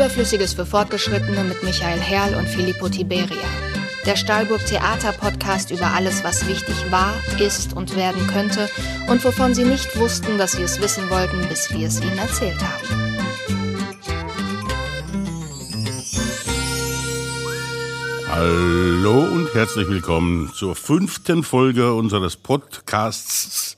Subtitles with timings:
[0.00, 3.46] Überflüssiges für Fortgeschrittene mit Michael Herrl und Filippo Tiberia.
[4.06, 8.70] Der Stahlburg Theater Podcast über alles, was wichtig war, ist und werden könnte
[9.08, 12.56] und wovon Sie nicht wussten, dass Sie es wissen wollten, bis wir es Ihnen erzählt
[12.62, 12.88] haben.
[18.30, 23.76] Hallo und herzlich willkommen zur fünften Folge unseres Podcasts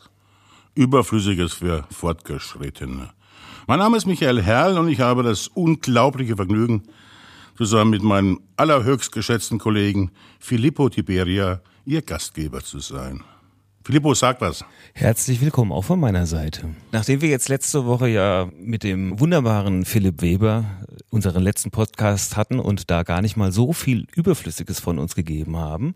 [0.77, 3.11] Überflüssiges für Fortgeschrittene.
[3.69, 6.83] Mein Name ist Michael Herrl und ich habe das unglaubliche Vergnügen,
[7.57, 10.11] zusammen mit meinem allerhöchst geschätzten Kollegen
[10.41, 13.23] Filippo Tiberia Ihr Gastgeber zu sein.
[13.85, 14.65] Filippo, sag was.
[14.95, 16.71] Herzlich willkommen auch von meiner Seite.
[16.91, 20.65] Nachdem wir jetzt letzte Woche ja mit dem wunderbaren Philipp Weber
[21.11, 25.57] unseren letzten Podcast hatten und da gar nicht mal so viel Überflüssiges von uns gegeben
[25.57, 25.95] haben,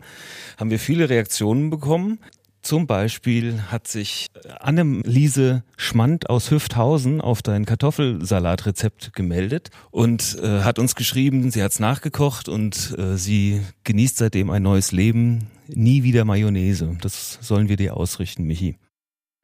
[0.57, 2.19] haben wir viele Reaktionen bekommen.
[2.67, 4.27] Zum Beispiel hat sich
[4.59, 11.71] Anneliese Schmand aus Hüfthausen auf dein Kartoffelsalatrezept gemeldet und äh, hat uns geschrieben, sie hat
[11.71, 15.47] es nachgekocht und äh, sie genießt seitdem ein neues Leben.
[15.69, 16.97] Nie wieder Mayonnaise.
[16.99, 18.75] Das sollen wir dir ausrichten, Michi.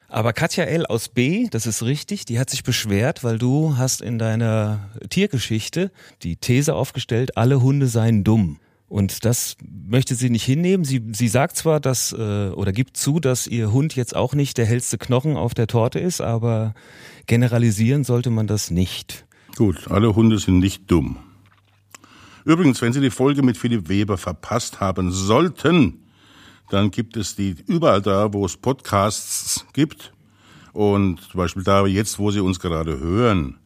[0.10, 0.86] Aber Katja L.
[0.86, 5.92] aus B, das ist richtig, die hat sich beschwert, weil du hast in deiner Tiergeschichte
[6.24, 8.60] die These aufgestellt, alle Hunde seien dumm.
[8.94, 10.86] Und das möchte sie nicht hinnehmen.
[10.86, 14.60] Sie, sie sagt zwar, dass äh, oder gibt zu, dass ihr Hund jetzt auch nicht
[14.60, 16.76] der hellste Knochen auf der Torte ist, aber
[17.26, 19.26] generalisieren sollte man das nicht.
[19.56, 21.18] Gut, alle Hunde sind nicht dumm.
[22.46, 26.04] Übrigens, wenn Sie die Folge mit Philipp Weber verpasst haben sollten,
[26.70, 30.14] dann gibt es die überall da, wo es Podcasts gibt.
[30.72, 33.58] Und zum Beispiel da jetzt, wo Sie uns gerade hören.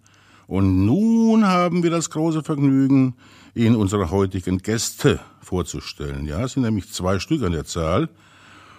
[0.47, 3.15] Und nun haben wir das große Vergnügen,
[3.57, 6.25] Ihnen unsere heutigen Gäste vorzustellen.
[6.25, 8.09] Ja, es sind nämlich zwei Stück an der Zahl.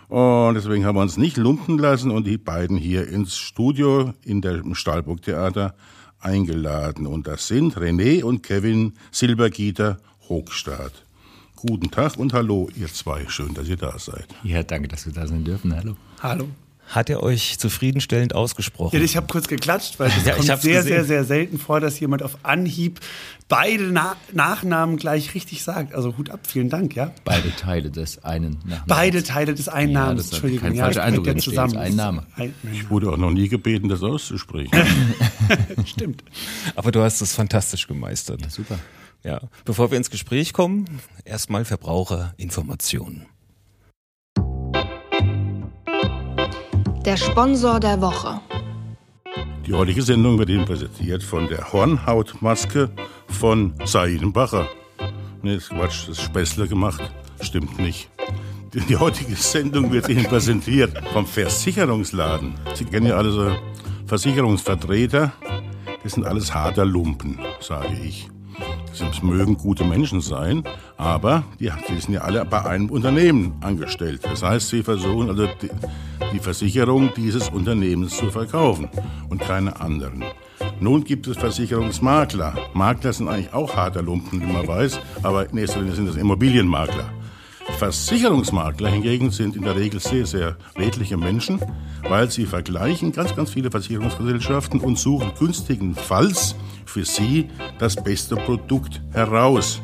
[0.09, 4.41] Und deswegen haben wir uns nicht lumpen lassen und die beiden hier ins Studio in
[4.41, 5.75] dem Stahlburg Theater
[6.21, 7.07] eingeladen.
[7.07, 9.99] Und das sind René und Kevin Silbergieter
[10.29, 11.05] Hochstadt.
[11.57, 13.27] Guten Tag und hallo, ihr zwei.
[13.29, 14.29] Schön, dass ihr da seid.
[14.45, 15.75] Ja, danke, dass wir da sein dürfen.
[15.75, 15.97] Hallo.
[16.23, 16.49] Hallo.
[16.89, 18.97] Hat er euch zufriedenstellend ausgesprochen?
[18.97, 20.85] Ja, ich habe kurz geklatscht, weil es Ja, ich kommt sehr, gesehen.
[20.85, 23.01] sehr, sehr selten vor, dass jemand auf Anhieb
[23.47, 25.95] beide Na Nachnamen gleich richtig sagt.
[25.95, 27.13] Also Hut ab, vielen Dank, ja.
[27.25, 28.85] Beide Teile des einen Nachnamens.
[28.87, 30.69] Beide Teile des einen Ja, Namens, Entschuldigung.
[30.69, 31.77] kein ja, falscher ich Eindruck entstehen, zusammen.
[31.77, 32.27] ein Name.
[32.73, 34.71] Ich wurde auch noch nie gebeten, das auszusprechen.
[35.85, 36.25] stimmt.
[36.75, 38.41] Aber du hast es fantastisch gemeistert.
[38.43, 38.79] Ja, super.
[39.25, 39.41] Ja.
[39.65, 40.87] Bevor wir ins Gespräch kommen,
[41.25, 43.27] erstmal Verbraucherinformationen.
[47.09, 48.39] Der Sponsor der Woche.
[49.67, 52.91] Die heutige Sendung wird Ihnen präsentiert von der Hornhautmaske
[53.29, 54.69] von Seidenbacher.
[55.41, 57.01] Nee, ist Quatsch, das ist Späßle gemacht.
[57.41, 58.11] Stimmt nicht.
[58.75, 62.53] Die heutige Sendung wird Ihnen präsentiert vom Versicherungsladen.
[62.75, 63.53] Sie kennen ja alle so
[64.05, 65.33] Versicherungsvertreter.
[66.03, 68.29] Das sind alles harter Lumpen, sage ich.
[68.99, 70.65] Das mögen gute Menschen sein,
[70.97, 74.21] aber die, die sind ja alle bei einem Unternehmen angestellt.
[74.25, 75.71] Das heißt, sie versuchen also die,
[76.33, 78.89] die Versicherung dieses Unternehmens zu verkaufen
[79.29, 80.25] und keine anderen.
[80.81, 82.55] Nun gibt es Versicherungsmakler.
[82.75, 86.17] Makler sind eigentlich auch harter Lumpen, wie man weiß, aber in erster Linie sind es
[86.17, 87.18] Immobilienmakler.
[87.79, 91.61] Versicherungsmakler hingegen sind in der Regel sehr, sehr redliche Menschen,
[92.09, 96.57] weil sie vergleichen ganz, ganz viele Versicherungsgesellschaften und suchen günstigenfalls
[96.87, 99.81] für sie das beste Produkt heraus.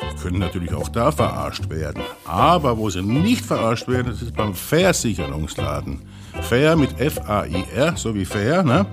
[0.00, 2.02] Sie können natürlich auch da verarscht werden.
[2.24, 6.00] Aber wo sie nicht verarscht werden, das ist beim Versicherungsladen.
[6.40, 8.86] Fair mit F-A-I-R, so wie Fair, ne?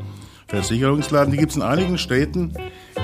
[0.48, 2.54] Versicherungsladen, die gibt es in einigen Städten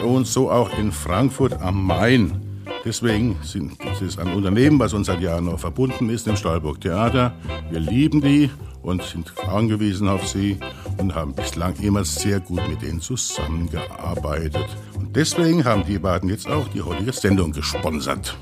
[0.04, 2.47] und so auch in Frankfurt am Main.
[2.86, 7.36] Deswegen sind, ist ein Unternehmen, was uns seit Jahren noch verbunden ist, dem Stahlburg Theater.
[7.70, 8.50] Wir lieben die
[8.82, 10.58] und sind angewiesen auf sie
[10.98, 14.66] und haben bislang immer sehr gut mit denen zusammengearbeitet.
[14.96, 18.38] Und deswegen haben die beiden jetzt auch die heutige Sendung gesponsert.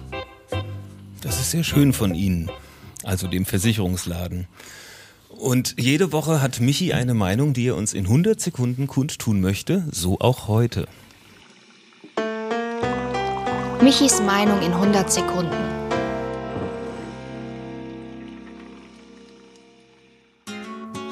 [1.22, 2.52] Das ist sehr schön von Ihnen,
[3.04, 4.48] also dem Versicherungsladen.
[5.30, 9.86] Und jede Woche hat Michi eine Meinung, die er uns in 100 Sekunden kundtun möchte,
[9.92, 10.88] so auch heute.
[13.82, 15.52] Michis Meinung in 100 Sekunden.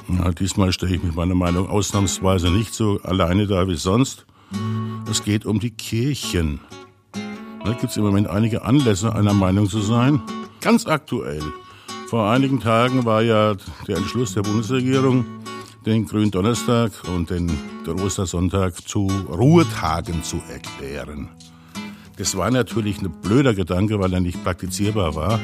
[0.07, 4.25] Ja, diesmal stelle ich mit meiner Meinung ausnahmsweise nicht so alleine da wie sonst.
[5.09, 6.61] Es geht um die Kirchen.
[7.63, 10.21] Da gibt es im Moment einige Anlässe, einer Meinung zu sein.
[10.61, 11.43] Ganz aktuell.
[12.07, 13.55] Vor einigen Tagen war ja
[13.87, 15.25] der Entschluss der Bundesregierung,
[15.85, 17.51] den Gründonnerstag und den
[17.87, 21.29] Ostersonntag zu Ruhetagen zu erklären.
[22.17, 25.39] Das war natürlich ein blöder Gedanke, weil er nicht praktizierbar war.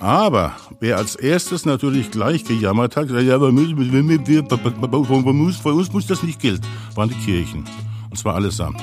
[0.00, 5.92] Aber wer als erstes natürlich gleich gejammert hat, ja, aber wir, wir, wir, bei uns
[5.92, 6.62] muss das nicht gilt,
[6.96, 7.64] waren die Kirchen.
[8.10, 8.82] Und zwar allesamt.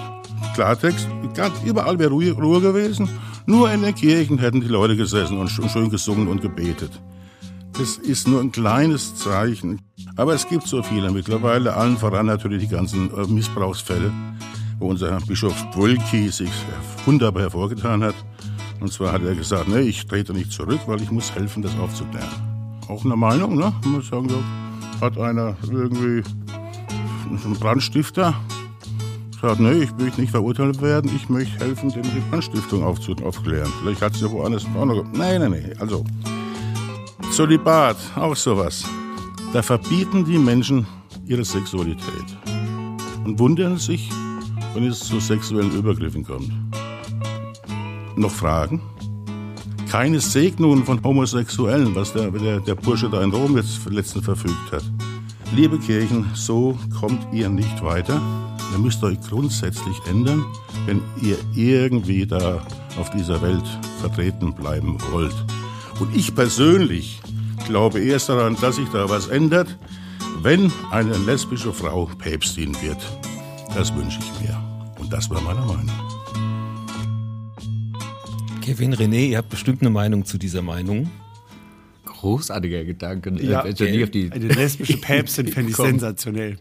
[0.55, 3.09] Klartext, ganz überall wäre Ruhe, Ruhe gewesen.
[3.45, 6.91] Nur in den Kirchen hätten die Leute gesessen und schön gesungen und gebetet.
[7.73, 9.81] Das ist nur ein kleines Zeichen.
[10.15, 14.11] Aber es gibt so viele mittlerweile, allen voran natürlich die ganzen äh, Missbrauchsfälle,
[14.79, 16.51] wo unser Bischof Wulki sich
[17.05, 18.15] wunderbar hervorgetan hat.
[18.79, 21.77] Und zwar hat er gesagt, nee, ich trete nicht zurück, weil ich muss helfen, das
[21.77, 22.29] aufzuklären.
[22.87, 23.73] Auch eine Meinung, ne?
[23.83, 24.41] Man muss sagen, so,
[25.01, 26.23] hat einer irgendwie
[27.29, 28.33] einen Brandstifter
[29.41, 33.71] sagt, nee, ich möchte nicht verurteilt werden, ich möchte helfen, dem die Brandstiftung aufzuklären.
[33.81, 35.03] Vielleicht hat sie ja woanders auch noch.
[35.13, 35.73] Nein, nein, nein.
[35.79, 36.03] Also,
[37.31, 38.83] Zölibat, auch sowas.
[39.53, 40.85] Da verbieten die Menschen
[41.25, 42.37] ihre Sexualität
[43.23, 44.09] und wundern sich,
[44.73, 46.51] wenn es zu sexuellen Übergriffen kommt.
[48.15, 48.81] Noch Fragen?
[49.89, 54.71] Keine Segnungen von Homosexuellen, was der, der, der Bursche da in Rom jetzt letztens verfügt
[54.71, 54.83] hat.
[55.55, 58.21] Liebe Kirchen, so kommt ihr nicht weiter.
[58.71, 60.45] Ihr müsst euch grundsätzlich ändern,
[60.85, 62.61] wenn ihr irgendwie da
[62.99, 63.65] auf dieser Welt
[63.99, 65.33] vertreten bleiben wollt.
[65.99, 67.19] Und ich persönlich
[67.65, 69.77] glaube erst daran, dass sich da was ändert,
[70.41, 72.99] wenn eine lesbische Frau Päpstin wird.
[73.73, 74.61] Das wünsche ich mir.
[74.99, 75.89] Und das war meine Meinung.
[78.61, 81.09] Kevin René, ihr habt bestimmt eine Meinung zu dieser Meinung.
[82.05, 83.31] Großartiger Gedanke.
[83.41, 86.57] Ja, äh, eine lesbische Päpstin fände ich sensationell.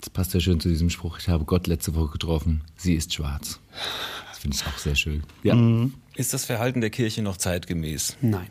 [0.00, 1.18] Das passt ja schön zu diesem Spruch.
[1.18, 2.62] Ich habe Gott letzte Woche getroffen.
[2.76, 3.60] Sie ist schwarz.
[4.28, 5.22] Das finde ich auch sehr schön.
[5.42, 5.54] Ja.
[5.54, 5.94] Mhm.
[6.16, 8.16] Ist das Verhalten der Kirche noch zeitgemäß?
[8.20, 8.48] Nein.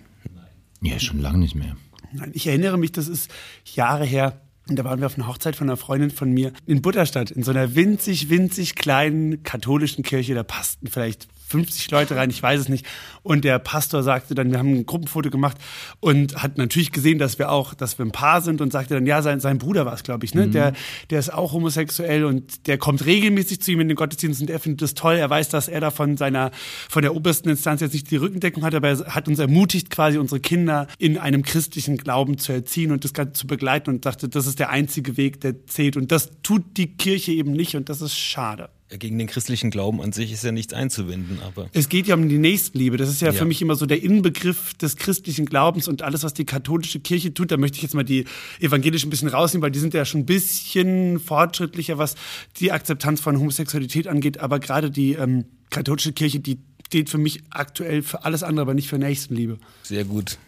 [0.81, 1.75] Ja, schon lange nicht mehr.
[2.11, 3.31] Nein, ich erinnere mich, das ist
[3.75, 4.41] Jahre her.
[4.69, 7.43] Und da waren wir auf einer Hochzeit von einer Freundin von mir in Butterstadt, in
[7.43, 10.35] so einer winzig, winzig kleinen katholischen Kirche.
[10.35, 12.85] Da passten vielleicht 50 Leute rein, ich weiß es nicht.
[13.23, 15.57] Und der Pastor sagte dann, wir haben ein Gruppenfoto gemacht
[15.99, 19.05] und hat natürlich gesehen, dass wir auch, dass wir ein Paar sind und sagte dann,
[19.05, 20.47] ja, sein, sein Bruder war es, glaube ich, ne?
[20.47, 20.51] Mhm.
[20.51, 20.73] Der,
[21.09, 24.59] der ist auch homosexuell und der kommt regelmäßig zu ihm in den Gottesdienst und er
[24.59, 25.15] findet das toll.
[25.15, 26.51] Er weiß, dass er da von seiner,
[26.87, 30.17] von der obersten Instanz jetzt nicht die Rückendeckung hat, aber er hat uns ermutigt, quasi
[30.17, 34.29] unsere Kinder in einem christlichen Glauben zu erziehen und das Ganze zu begleiten und sagte,
[34.29, 35.97] das ist der einzige Weg, der zählt.
[35.97, 38.69] Und das tut die Kirche eben nicht und das ist schade.
[38.97, 41.69] Gegen den christlichen Glauben an sich ist ja nichts einzuwenden, aber.
[41.73, 42.97] Es geht ja um die Nächstenliebe.
[42.97, 46.23] Das ist ja, ja, für mich immer so der Inbegriff des christlichen Glaubens und alles,
[46.23, 47.51] was die katholische Kirche tut.
[47.51, 48.25] Da möchte ich jetzt mal die
[48.59, 52.15] evangelischen ein bisschen rausnehmen, weil die sind ja schon ein bisschen fortschrittlicher, was
[52.59, 54.39] die Akzeptanz von Homosexualität angeht.
[54.39, 56.57] Aber gerade die ähm, katholische Kirche, die
[56.87, 59.59] steht für mich aktuell für alles andere, aber nicht für Nächstenliebe.
[59.83, 60.39] Sehr gut.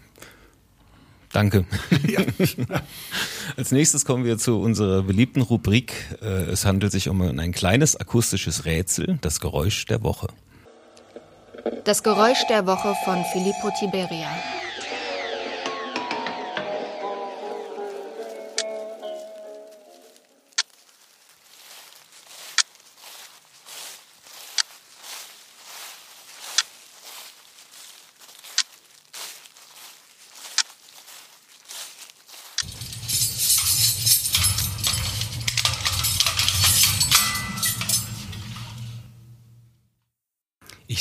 [1.34, 1.66] Danke.
[2.08, 2.22] Ja.
[3.58, 5.94] Als nächstes kommen wir zu unserer beliebten Rubrik.
[6.22, 10.28] Äh, es handelt sich um ein kleines akustisches Rätsel, das Geräusch der Woche.
[11.84, 14.30] Das Geräusch der Woche von Filippo Tiberia.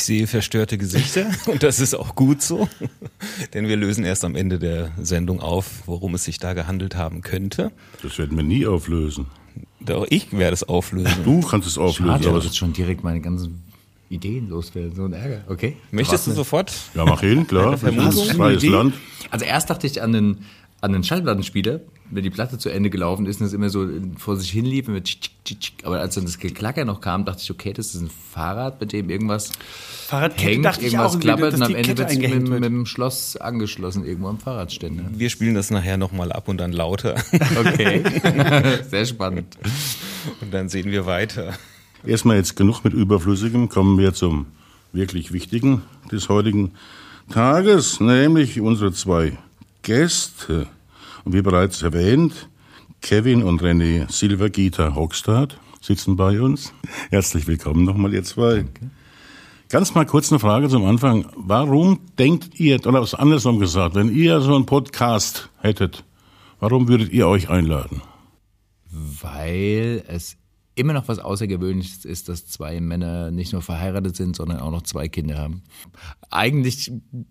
[0.01, 2.71] Ich sehe verstörte Gesichter und das ist auch gut so,
[3.53, 7.21] denn wir lösen erst am Ende der Sendung auf, worum es sich da gehandelt haben
[7.21, 7.71] könnte.
[8.03, 9.27] Das werden wir nie auflösen.
[9.79, 11.23] Doch ich werde es auflösen.
[11.23, 12.15] Du kannst es auflösen.
[12.15, 13.63] Schade, aber jetzt schon direkt meine ganzen
[14.09, 15.45] Ideen loswerden, so ein Ärger.
[15.49, 15.77] Okay.
[15.91, 16.73] Möchtest du sofort?
[16.95, 17.77] Ja, mach hin, klar.
[17.77, 18.95] Freies Land.
[19.31, 20.39] Also erst dachte ich an den
[20.81, 21.81] an den Schallplattenspieler,
[22.11, 23.89] wenn die Platte zu Ende gelaufen ist und es immer so
[24.19, 25.31] vor sich hin lief, mit
[25.85, 28.93] aber als dann das Geklacker noch kam, dachte ich, okay, das ist ein Fahrrad, mit
[28.93, 29.53] dem irgendwas
[30.07, 32.87] Fahrradkette hängt, dachte irgendwas ich auch, klappert und am Ende wird es mit, mit, dem
[32.87, 35.05] Schloss angeschlossen, irgendwo am Fahrradständer.
[35.13, 37.15] Wir spielen das nachher nochmal ab und dann lauter.
[37.61, 38.03] Okay,
[38.91, 39.57] sehr spannend.
[40.41, 41.55] Und dann sehen wir weiter.
[42.05, 44.47] Erstmal jetzt genug mit Überflüssigem, kommen wir zum
[44.93, 46.73] wirklich Wichtigen des heutigen
[47.31, 49.37] Tages, nämlich unsere zwei
[49.83, 50.67] Gäste.
[51.25, 52.49] Und wie bereits erwähnt,
[53.03, 56.73] Kevin und René Silvergita Hockstad sitzen bei uns.
[57.11, 58.57] Herzlich willkommen nochmal, ihr zwei.
[58.57, 58.91] Danke.
[59.71, 61.27] Ganz mal kurz eine Frage zum Anfang.
[61.37, 66.05] Warum denkt ihr, oder was andersrum gesagt, wenn ihr so einen Podcast hättet,
[66.59, 68.03] warum würdet ihr euch einladen?
[68.91, 70.37] Weil es
[70.81, 74.83] immer noch was Außergewöhnliches ist, dass zwei Männer nicht nur verheiratet sind, sondern auch noch
[74.83, 75.63] zwei Kinder haben.
[76.31, 76.91] Eigentlich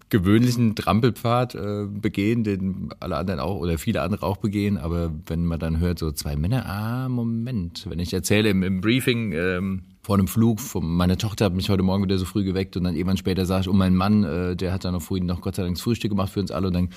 [0.10, 5.46] gewöhnlichen Trampelpfad äh, begehen, den alle anderen auch oder viele andere auch begehen, aber wenn
[5.46, 9.82] man dann hört, so zwei Männer, ah, Moment, wenn ich erzähle im, im Briefing, ähm,
[10.02, 12.96] vor einem Flug, meine Tochter hat mich heute Morgen wieder so früh geweckt und dann
[12.96, 15.56] irgendwann später sage ich, oh mein Mann, äh, der hat dann noch vorhin noch Gott
[15.56, 16.90] sei Dank das Frühstück gemacht für uns alle und dann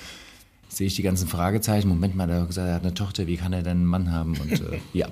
[0.67, 1.87] sehe ich die ganzen Fragezeichen.
[1.87, 4.11] Moment mal, er hat gesagt, er hat eine Tochter, wie kann er denn einen Mann
[4.11, 4.35] haben?
[4.37, 5.07] Und äh, ja,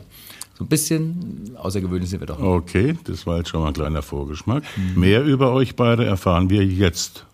[0.62, 2.39] so ein bisschen außergewöhnlich sind wir doch.
[2.39, 4.63] Okay, das war jetzt schon mal ein kleiner Vorgeschmack.
[4.96, 7.25] Mehr über euch beide erfahren wir jetzt.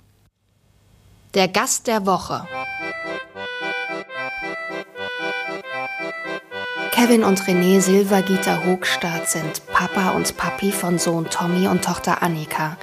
[1.34, 2.48] Der Gast der Woche.
[6.91, 12.77] Kevin und René Silvergieter Hochstadt sind Papa und Papi von Sohn Tommy und Tochter Annika.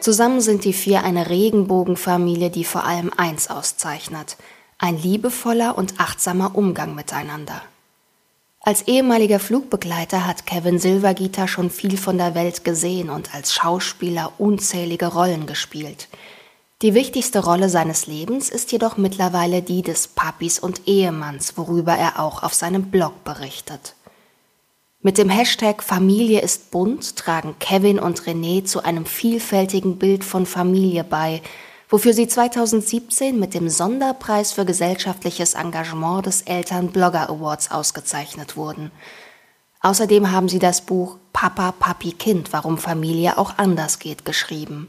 [0.00, 4.36] Zusammen sind die vier eine Regenbogenfamilie, die vor allem eins auszeichnet:
[4.76, 7.62] ein liebevoller und achtsamer Umgang miteinander.
[8.60, 14.32] Als ehemaliger Flugbegleiter hat Kevin Silvergieter schon viel von der Welt gesehen und als Schauspieler
[14.38, 16.08] unzählige Rollen gespielt.
[16.82, 22.20] Die wichtigste Rolle seines Lebens ist jedoch mittlerweile die des Papis und Ehemanns, worüber er
[22.20, 23.94] auch auf seinem Blog berichtet.
[25.00, 30.44] Mit dem Hashtag Familie ist bunt tragen Kevin und René zu einem vielfältigen Bild von
[30.44, 31.40] Familie bei,
[31.88, 38.90] wofür sie 2017 mit dem Sonderpreis für gesellschaftliches Engagement des Eltern Blogger Awards ausgezeichnet wurden.
[39.80, 44.88] Außerdem haben sie das Buch Papa, Papi, Kind, warum Familie auch anders geht geschrieben.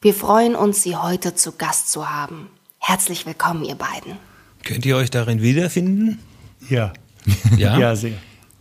[0.00, 2.48] Wir freuen uns, Sie heute zu Gast zu haben.
[2.80, 4.16] Herzlich willkommen, ihr beiden.
[4.64, 6.18] Könnt ihr euch darin wiederfinden?
[6.68, 6.92] Ja.
[7.56, 7.78] Ja?
[7.78, 8.14] Ja, sehr.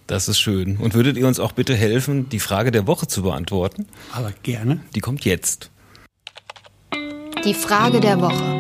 [0.06, 0.78] Das ist schön.
[0.78, 3.88] Und würdet ihr uns auch bitte helfen, die Frage der Woche zu beantworten?
[4.12, 4.82] Aber gerne.
[4.94, 5.72] Die kommt jetzt.
[7.44, 8.60] Die Frage der Woche.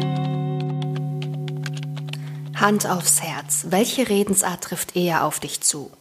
[2.55, 3.67] Hand aufs Herz.
[3.69, 5.91] Welche Redensart trifft eher auf dich zu?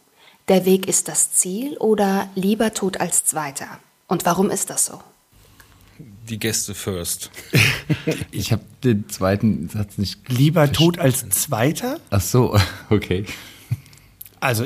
[0.48, 3.66] Der Weg ist das Ziel oder lieber tot als Zweiter?
[4.06, 4.98] Und warum ist das so?
[5.98, 7.30] Die Gäste first.
[8.30, 10.26] Ich habe den zweiten Satz nicht.
[10.30, 12.00] Lieber tot als Zweiter?
[12.08, 12.58] Ach so,
[12.88, 13.26] okay.
[14.38, 14.64] Also,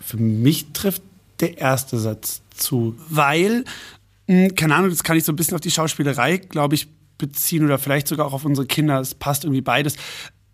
[0.00, 1.02] für mich trifft
[1.38, 3.64] der erste Satz zu, weil,
[4.26, 6.88] keine Ahnung, das kann ich so ein bisschen auf die Schauspielerei, glaube ich,
[7.18, 9.00] beziehen oder vielleicht sogar auch auf unsere Kinder.
[9.00, 9.96] Es passt irgendwie beides.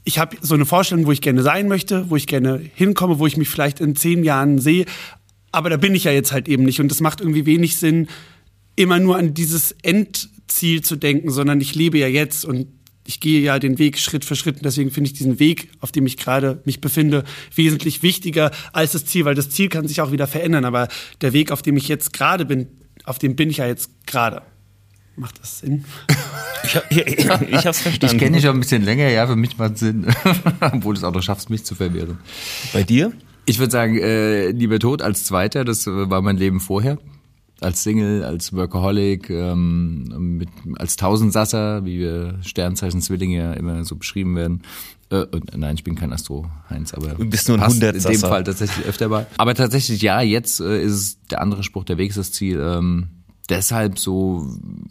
[0.04, 3.26] Ich habe so eine Vorstellung, wo ich gerne sein möchte, wo ich gerne hinkomme, wo
[3.26, 4.86] ich mich vielleicht in zehn Jahren sehe.
[5.52, 6.80] Aber da bin ich ja jetzt halt eben nicht.
[6.80, 8.08] Und das macht irgendwie wenig Sinn,
[8.76, 12.68] immer nur an dieses Endziel zu denken, sondern ich lebe ja jetzt und
[13.06, 14.56] ich gehe ja den Weg Schritt für Schritt.
[14.56, 17.24] Und deswegen finde ich diesen Weg, auf dem ich gerade mich befinde,
[17.54, 20.64] wesentlich wichtiger als das Ziel, weil das Ziel kann sich auch wieder verändern.
[20.64, 20.88] Aber
[21.20, 22.68] der Weg, auf dem ich jetzt gerade bin,
[23.11, 24.43] auf dem bin ich ja jetzt gerade.
[25.17, 25.85] Macht das Sinn?
[26.62, 28.14] Ich, hab- ich, ich hab's verstanden.
[28.14, 30.07] Ich kenne dich schon ein bisschen länger, ja, für mich macht Sinn.
[30.61, 32.19] Obwohl du es auch noch schaffst, mich zu verwirren.
[32.75, 33.12] Bei dir?
[33.47, 36.99] Ich würde sagen, äh, lieber tot als Zweiter, das äh, war mein Leben vorher.
[37.62, 43.97] Als Single, als Workaholic, ähm, mit, als Tausendsasser, wie wir Sternzeichen Zwillinge ja immer so
[43.97, 44.61] beschrieben werden.
[45.11, 45.26] Äh,
[45.57, 48.21] nein, ich bin kein Astro, Heinz, aber Du bist nur ein passt in dem.
[48.21, 49.26] Fall tatsächlich öfter bei.
[49.38, 52.61] Aber tatsächlich, ja, jetzt äh, ist es der andere Spruch, der Weg ist das Ziel.
[52.61, 53.09] Ähm,
[53.50, 54.47] deshalb so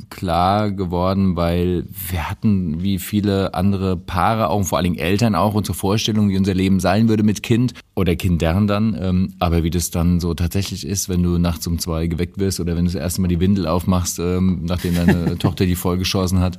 [0.10, 5.36] klar geworden, weil wir hatten wie viele andere Paare, auch und vor allen Dingen Eltern
[5.36, 8.98] auch unsere Vorstellung, wie unser Leben sein würde mit Kind oder Kindern dann.
[9.00, 12.60] Ähm, aber wie das dann so tatsächlich ist, wenn du nachts um zwei geweckt wirst
[12.60, 16.40] oder wenn du das erste Mal die Windel aufmachst, ähm, nachdem deine Tochter die vollgeschossen
[16.40, 16.58] hat,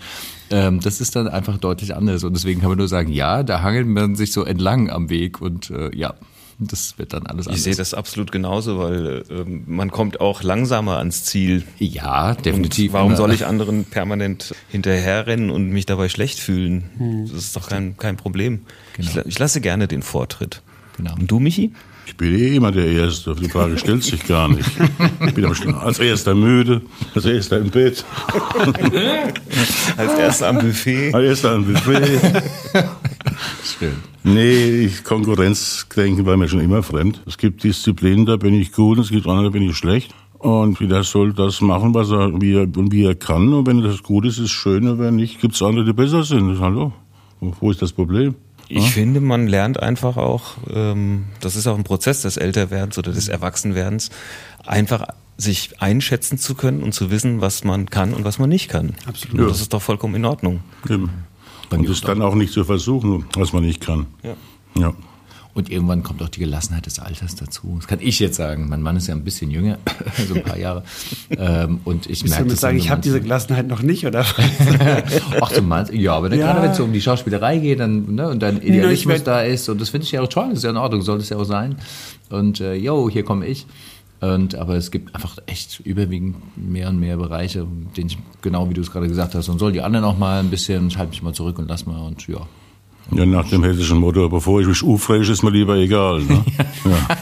[0.50, 2.24] ähm, das ist dann einfach deutlich anders.
[2.24, 5.40] Und deswegen kann man nur sagen, ja, da hangelt man sich so entlang am Weg
[5.40, 6.14] und äh, ja,
[6.60, 7.58] das wird dann alles anders.
[7.58, 11.64] Ich sehe das absolut genauso, weil ähm, man kommt auch langsamer ans Ziel.
[11.78, 12.90] Ja, definitiv.
[12.90, 17.26] Und warum soll ich anderen permanent hinterherrennen und mich dabei schlecht fühlen?
[17.32, 18.60] Das ist doch kein, kein Problem.
[18.98, 20.62] Ich, la- ich lasse gerne den Vortritt.
[20.96, 21.14] Genau.
[21.14, 21.72] Und du, Michi?
[22.06, 23.34] Ich bin eh immer der Erste.
[23.34, 24.68] Die Frage stellt sich gar nicht.
[25.26, 26.82] Ich bin am als Erster müde,
[27.14, 28.04] als Erster im Bett,
[29.96, 31.14] Als erster am Buffet.
[31.14, 32.20] als Erster am Buffet.
[33.78, 33.92] Schön.
[34.22, 37.22] Nee, ich, Konkurrenzdenken war mir schon immer fremd.
[37.26, 40.14] Es gibt Disziplinen, da bin ich gut, es gibt andere, da bin ich schlecht.
[40.38, 43.52] Und jeder soll das machen, was er, wie er, und wie er kann.
[43.52, 44.88] Und wenn das gut ist, ist schön.
[44.88, 46.58] Und wenn nicht, gibt es andere, die besser sind.
[46.60, 46.92] Hallo?
[47.40, 48.34] Wo ist das Problem?
[48.72, 53.12] Ich finde, man lernt einfach auch, ähm, das ist auch ein Prozess des Älterwerdens oder
[53.12, 54.10] des Erwachsenwerdens,
[54.64, 58.68] einfach sich einschätzen zu können und zu wissen, was man kann und was man nicht
[58.68, 58.94] kann.
[59.06, 59.40] Absolut.
[59.40, 60.60] Und das ist doch vollkommen in Ordnung.
[60.88, 61.10] Eben.
[61.70, 64.06] Und es dann auch nicht zu versuchen, was man nicht kann.
[64.22, 64.34] Ja.
[64.76, 64.94] Ja.
[65.52, 67.74] Und irgendwann kommt auch die Gelassenheit des Alters dazu.
[67.76, 68.68] Das kann ich jetzt sagen.
[68.68, 69.78] Mein Mann ist ja ein bisschen jünger,
[70.28, 70.84] so ein paar Jahre.
[71.30, 73.20] Ähm, und ich merke das sagen, ich habe diese.
[73.20, 74.24] Gelassenheit noch nicht, oder?
[75.40, 76.46] Ach, du meinst, ja, aber dann Ja.
[76.52, 79.40] gerade wenn es so um die Schauspielerei geht dann, ne, und dein Idealismus werd- da
[79.42, 81.28] ist, und das finde ich ja auch toll, das ist ja in Ordnung, soll es
[81.28, 81.76] ja auch sein.
[82.30, 83.66] Und äh, yo, hier komme ich.
[84.20, 87.66] Und, aber es gibt einfach echt überwiegend mehr und mehr Bereiche,
[87.96, 90.40] denen ich, genau wie du es gerade gesagt hast, und soll die anderen auch mal
[90.40, 92.46] ein bisschen, ich halte mich mal zurück und lass mal und ja.
[93.12, 96.20] Ja, nach dem hessischen Motto, bevor ich mich ufreche, ist mir lieber egal.
[96.22, 96.44] Ne?
[96.84, 97.18] ja.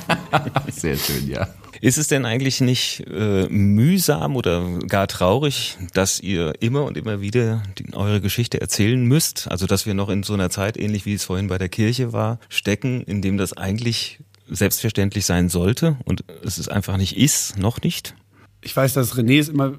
[0.71, 1.49] Sehr schön, ja.
[1.81, 7.21] Ist es denn eigentlich nicht äh, mühsam oder gar traurig, dass ihr immer und immer
[7.21, 9.49] wieder die, eure Geschichte erzählen müsst?
[9.51, 12.13] Also dass wir noch in so einer Zeit, ähnlich wie es vorhin bei der Kirche
[12.13, 14.19] war, stecken, in dem das eigentlich
[14.49, 18.15] selbstverständlich sein sollte und es ist einfach nicht ist, noch nicht?
[18.63, 19.79] Ich weiß, dass René es immer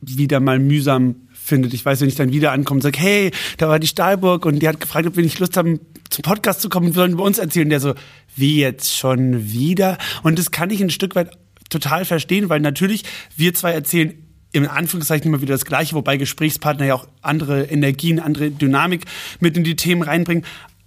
[0.00, 1.74] wieder mal mühsam findet.
[1.74, 4.60] Ich weiß, wenn ich dann wieder ankomme und sage, hey, da war die Stahlburg und
[4.60, 7.24] die hat gefragt, ob wir nicht Lust haben, zum Podcast zu kommen und sollen über
[7.24, 7.68] uns erzählen.
[7.68, 7.94] Der so,
[8.36, 9.98] wie jetzt schon wieder?
[10.22, 11.36] Und das kann ich ein Stück weit
[11.70, 13.04] total verstehen, weil natürlich
[13.36, 14.14] wir zwei erzählen
[14.52, 19.04] im Anführungszeichen immer wieder das Gleiche, wobei Gesprächspartner ja auch andere Energien, andere Dynamik
[19.40, 20.44] mit in die Themen reinbringen.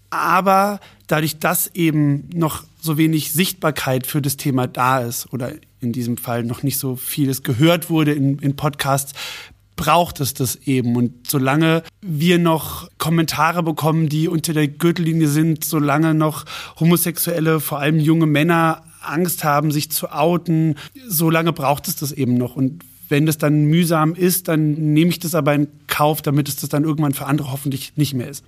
[0.09, 5.93] Aber dadurch, dass eben noch so wenig Sichtbarkeit für das Thema da ist oder in
[5.93, 9.13] diesem Fall noch nicht so vieles gehört wurde in, in Podcasts,
[9.81, 10.95] braucht es das eben.
[10.95, 16.45] Und solange wir noch Kommentare bekommen, die unter der Gürtellinie sind, solange noch
[16.79, 20.75] Homosexuelle, vor allem junge Männer, Angst haben, sich zu outen,
[21.07, 22.55] solange braucht es das eben noch.
[22.55, 26.57] Und wenn das dann mühsam ist, dann nehme ich das aber in Kauf, damit es
[26.57, 28.45] das dann irgendwann für andere hoffentlich nicht mehr ist.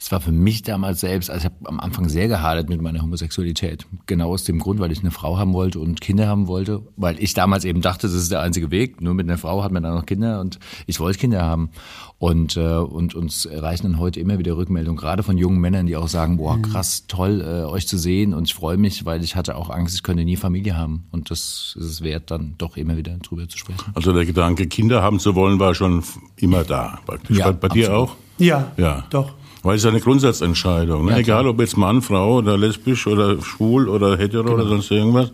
[0.00, 3.02] Es war für mich damals selbst, also ich habe am Anfang sehr gehadert mit meiner
[3.02, 3.84] Homosexualität.
[4.06, 6.82] Genau aus dem Grund, weil ich eine Frau haben wollte und Kinder haben wollte.
[6.96, 9.00] Weil ich damals eben dachte, das ist der einzige Weg.
[9.00, 11.70] Nur mit einer Frau hat man dann noch Kinder und ich wollte Kinder haben.
[12.18, 15.96] Und, äh, und uns erreichen dann heute immer wieder Rückmeldungen, gerade von jungen Männern, die
[15.96, 18.34] auch sagen, boah, krass, toll, äh, euch zu sehen.
[18.34, 21.08] Und ich freue mich, weil ich hatte auch Angst, ich könnte nie Familie haben.
[21.10, 23.80] Und das ist es wert, dann doch immer wieder drüber zu sprechen.
[23.94, 26.04] Also der Gedanke, Kinder haben zu wollen, war schon
[26.36, 27.00] immer da.
[27.04, 27.38] Praktisch.
[27.38, 28.10] Ja, bei, bei dir absolut.
[28.10, 28.16] auch?
[28.38, 29.04] Ja, Ja.
[29.10, 29.32] doch.
[29.62, 31.06] Weil es ist eine Grundsatzentscheidung.
[31.06, 31.12] Ne?
[31.12, 31.18] Ja.
[31.18, 35.32] Egal ob jetzt Mann, Frau oder lesbisch oder schwul oder hetero oder sonst irgendwas.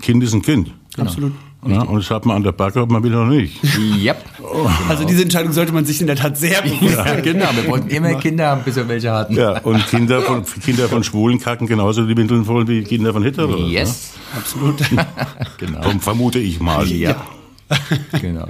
[0.00, 0.72] Kind ist ein Kind.
[0.96, 1.32] Absolut.
[1.66, 3.60] Ja, und das hat man an der Backe, ob man will oder nicht.
[3.98, 4.24] Yep.
[4.88, 7.46] Also diese Entscheidung sollte man sich in der Tat sehr bewusst Ja, genau.
[7.52, 9.34] Wir wollten immer Kinder haben, bis wir welche hatten.
[9.34, 13.24] Ja, und Kinder von, Kinder von Schwulen kacken genauso die Windeln voll wie Kinder von
[13.24, 13.56] Hetero.
[13.56, 14.14] Yes.
[14.36, 14.76] Absolut.
[15.58, 15.80] Genau.
[15.80, 15.98] Ne?
[16.00, 16.86] Vermute ich mal.
[16.86, 17.16] Ja.
[18.20, 18.46] genau.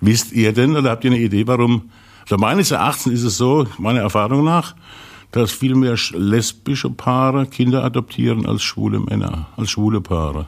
[0.00, 1.90] Wisst ihr denn oder habt ihr eine Idee, warum?
[2.22, 4.74] Also meines Erachtens ist es so, meiner Erfahrung nach,
[5.32, 10.46] dass viel mehr sch- lesbische Paare Kinder adoptieren als schwule Männer, als schwule Paare.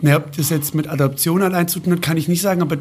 [0.00, 2.76] Ja, ob das jetzt mit Adoption allein zu tun hat, kann ich nicht sagen, aber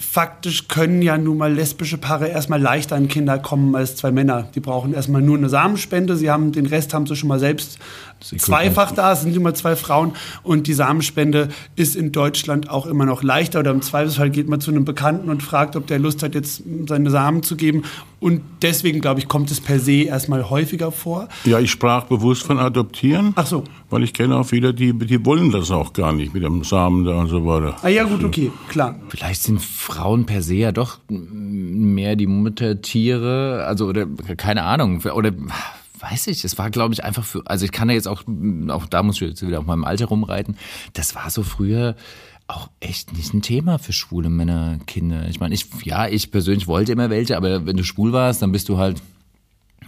[0.00, 4.48] faktisch können ja nun mal lesbische Paare erstmal leichter an Kinder kommen als zwei Männer.
[4.54, 7.78] Die brauchen erstmal nur eine Samenspende, sie haben den Rest haben sie schon mal selbst
[8.20, 13.06] zweifach da, es sind immer zwei Frauen und die Samenspende ist in Deutschland auch immer
[13.06, 16.22] noch leichter oder im Zweifelsfall geht man zu einem Bekannten und fragt, ob der Lust
[16.22, 17.82] hat, jetzt seine Samen zu geben
[18.20, 21.28] und deswegen, glaube ich, kommt es per se erstmal häufiger vor.
[21.44, 23.64] Ja, ich sprach bewusst von adoptieren, Ach so.
[23.88, 27.04] weil ich kenne auch viele, die, die wollen das auch gar nicht mit dem Samen
[27.06, 27.76] da und so weiter.
[27.82, 28.96] Ah ja, gut, okay, klar.
[29.08, 34.06] Vielleicht sind Frauen per se ja doch mehr die Muttertiere, also oder
[34.36, 35.32] keine Ahnung, oder
[36.00, 38.22] weiß ich, es war glaube ich einfach für, also ich kann ja jetzt auch,
[38.68, 40.56] auch da muss ich jetzt wieder auf meinem Alter rumreiten,
[40.92, 41.96] das war so früher
[42.50, 45.28] auch echt nicht ein Thema für schwule Männer, Kinder.
[45.28, 48.50] Ich meine, ich, ja, ich persönlich wollte immer welche, aber wenn du schwul warst, dann
[48.50, 49.00] bist du halt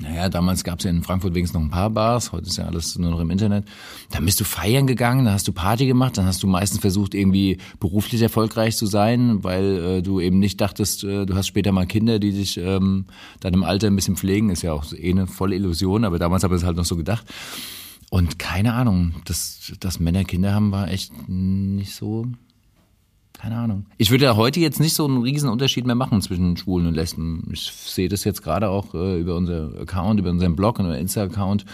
[0.02, 2.64] naja, damals gab es ja in Frankfurt wenigstens noch ein paar Bars, heute ist ja
[2.64, 3.64] alles nur noch im Internet.
[4.10, 7.14] Dann bist du feiern gegangen, dann hast du Party gemacht, dann hast du meistens versucht,
[7.14, 11.70] irgendwie beruflich erfolgreich zu sein, weil äh, du eben nicht dachtest, äh, du hast später
[11.70, 13.06] mal Kinder, die dich ähm,
[13.40, 16.42] dann im Alter ein bisschen pflegen, ist ja auch eh eine volle Illusion, aber damals
[16.42, 17.24] habe ich es halt noch so gedacht.
[18.10, 22.26] Und keine Ahnung, dass, dass Männer Kinder haben, war echt nicht so
[23.42, 23.86] keine Ahnung.
[23.98, 26.94] Ich würde ja heute jetzt nicht so einen riesen Unterschied mehr machen zwischen Schwulen und
[26.94, 27.50] Lesben.
[27.52, 31.64] Ich sehe das jetzt gerade auch äh, über unser Account, über unseren Blog und Insta-Account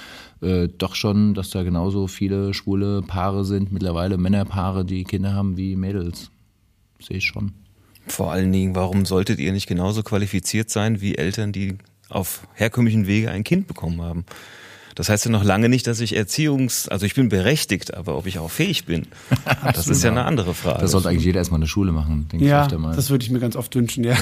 [0.40, 5.58] äh, doch schon, dass da genauso viele schwule Paare sind, mittlerweile Männerpaare, die Kinder haben
[5.58, 6.30] wie Mädels.
[7.00, 7.52] Sehe ich schon.
[8.06, 11.76] Vor allen Dingen, warum solltet ihr nicht genauso qualifiziert sein wie Eltern, die
[12.08, 14.24] auf herkömmlichen Wege ein Kind bekommen haben?
[14.98, 18.26] Das heißt ja noch lange nicht, dass ich Erziehungs-, also ich bin berechtigt, aber ob
[18.26, 19.06] ich auch fähig bin,
[19.72, 20.80] das ist ja eine andere Frage.
[20.80, 22.96] Da sollte eigentlich jeder erstmal eine Schule machen, denke ich Ja, öfter mal.
[22.96, 24.16] das würde ich mir ganz oft wünschen, ja.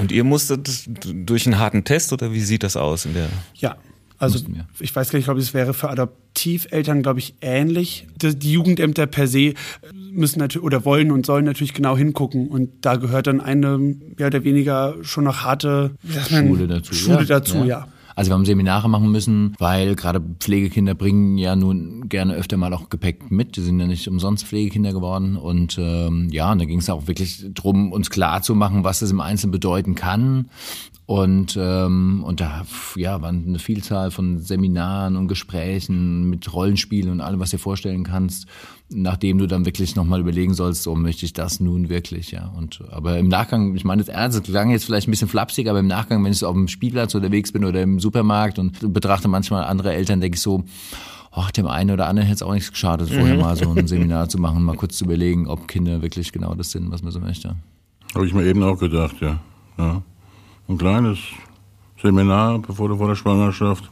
[0.00, 3.28] Und ihr musstet durch einen harten Test oder wie sieht das aus in der?
[3.54, 3.76] Ja,
[4.18, 4.44] also
[4.80, 8.08] ich weiß gar nicht, ich glaube, es wäre für Adoptiveltern, glaube ich, ähnlich.
[8.20, 9.54] Die die Jugendämter per se
[9.92, 12.48] müssen natürlich oder wollen und sollen natürlich genau hingucken.
[12.48, 15.92] Und da gehört dann eine mehr oder weniger schon noch harte
[16.28, 16.94] Schule dazu.
[16.94, 17.86] Schule dazu, ja.
[18.14, 22.72] Also wir haben Seminare machen müssen, weil gerade Pflegekinder bringen ja nun gerne öfter mal
[22.72, 23.56] auch Gepäck mit.
[23.56, 25.36] Die sind ja nicht umsonst Pflegekinder geworden.
[25.36, 29.00] Und ähm, ja, und da ging es auch wirklich drum, uns klar zu machen, was
[29.00, 30.48] das im Einzelnen bedeuten kann.
[31.06, 32.64] Und, ähm, und da
[32.96, 37.62] ja, waren eine Vielzahl von Seminaren und Gesprächen mit Rollenspielen und allem, was du dir
[37.62, 38.46] vorstellen kannst,
[38.90, 42.52] nachdem du dann wirklich nochmal überlegen sollst, so möchte ich das nun wirklich, ja.
[42.56, 45.80] Und aber im Nachgang, ich meine das ernst, klang jetzt vielleicht ein bisschen flapsig, aber
[45.80, 49.28] im Nachgang, wenn ich so auf dem Spielplatz unterwegs bin oder im Supermarkt und betrachte
[49.28, 50.64] manchmal andere Eltern, denke ich so,
[51.32, 54.28] ach, dem einen oder anderen hätte es auch nichts geschadet, vorher mal so ein Seminar
[54.28, 57.20] zu machen, mal kurz zu überlegen, ob Kinder wirklich genau das sind, was man so
[57.20, 57.56] möchte.
[58.14, 59.40] Habe ich mir eben auch gedacht, ja.
[59.78, 60.02] ja.
[60.68, 61.18] Ein kleines
[62.00, 63.90] Seminar bevor du vor der Schwangerschaft.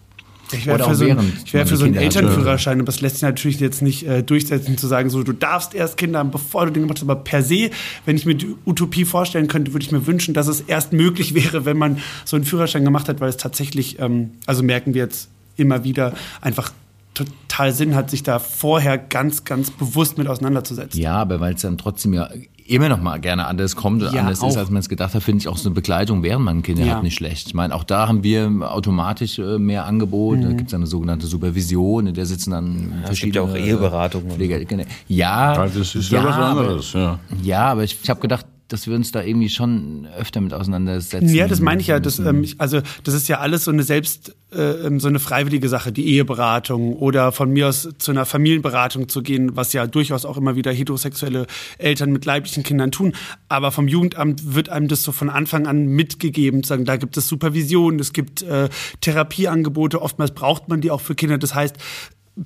[0.53, 1.95] Ich wäre für so, ich wär für so einen.
[1.95, 5.75] Elternführerschein, aber das lässt sich natürlich jetzt nicht äh, durchsetzen, zu sagen, so, du darfst
[5.75, 7.09] erst Kinder haben, bevor du den gemacht hast.
[7.09, 7.71] Aber per se,
[8.05, 11.35] wenn ich mir die Utopie vorstellen könnte, würde ich mir wünschen, dass es erst möglich
[11.35, 15.03] wäre, wenn man so einen Führerschein gemacht hat, weil es tatsächlich, ähm, also merken wir
[15.03, 16.73] jetzt immer wieder, einfach
[17.15, 21.01] total Sinn hat, sich da vorher ganz, ganz bewusst mit auseinanderzusetzen.
[21.01, 22.31] Ja, aber weil es dann trotzdem ja
[22.67, 24.57] immer noch mal gerne anders kommt und Ja, anders ist, auch.
[24.57, 26.95] als man es gedacht hat, finde ich auch so eine Begleitung, während man Kinder Ja.
[26.97, 27.49] hat, nicht schlecht.
[27.49, 30.39] Ich meine, auch da haben wir automatisch äh, mehr Angebot.
[30.39, 30.43] Mhm.
[30.43, 33.67] Da gibt es eine sogenannte Supervision, in der sitzen dann es verschiedene gibt ja auch
[33.67, 34.31] Eheberatungen.
[34.33, 34.65] Pfleger.
[34.65, 34.85] Genau.
[35.09, 37.19] Ja, Ja, das ist ja, was aber- anderes, ja.
[37.43, 41.35] Ja, aber ich, ich habe gedacht, dass wir uns da irgendwie schon öfter mit auseinandersetzen.
[41.35, 42.01] Ja, das meine ich ja.
[42.01, 45.19] Das, ähm, ich- also das ist ja alles so eine selbst, äh, ähm, so eine
[45.19, 49.87] freiwillige Sache, die Eheberatung oder von mir aus zu einer Familienberatung zu gehen, was ja
[49.87, 51.47] durchaus auch immer wieder heterosexuelle
[51.79, 53.13] Eltern mit leiblichen Kindern tun.
[53.49, 57.17] Aber vom Jugendamt wird einem das so von Anfang an mitgegeben, zu sagen, da gibt
[57.17, 58.69] es Supervision, es gibt äh,
[59.01, 61.39] Therapieangebote, oftmals braucht man die auch für Kinder.
[61.39, 61.77] Das heißt,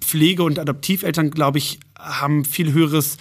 [0.00, 3.18] Pflege- und Adoptiveltern, glaube ich, haben viel höheres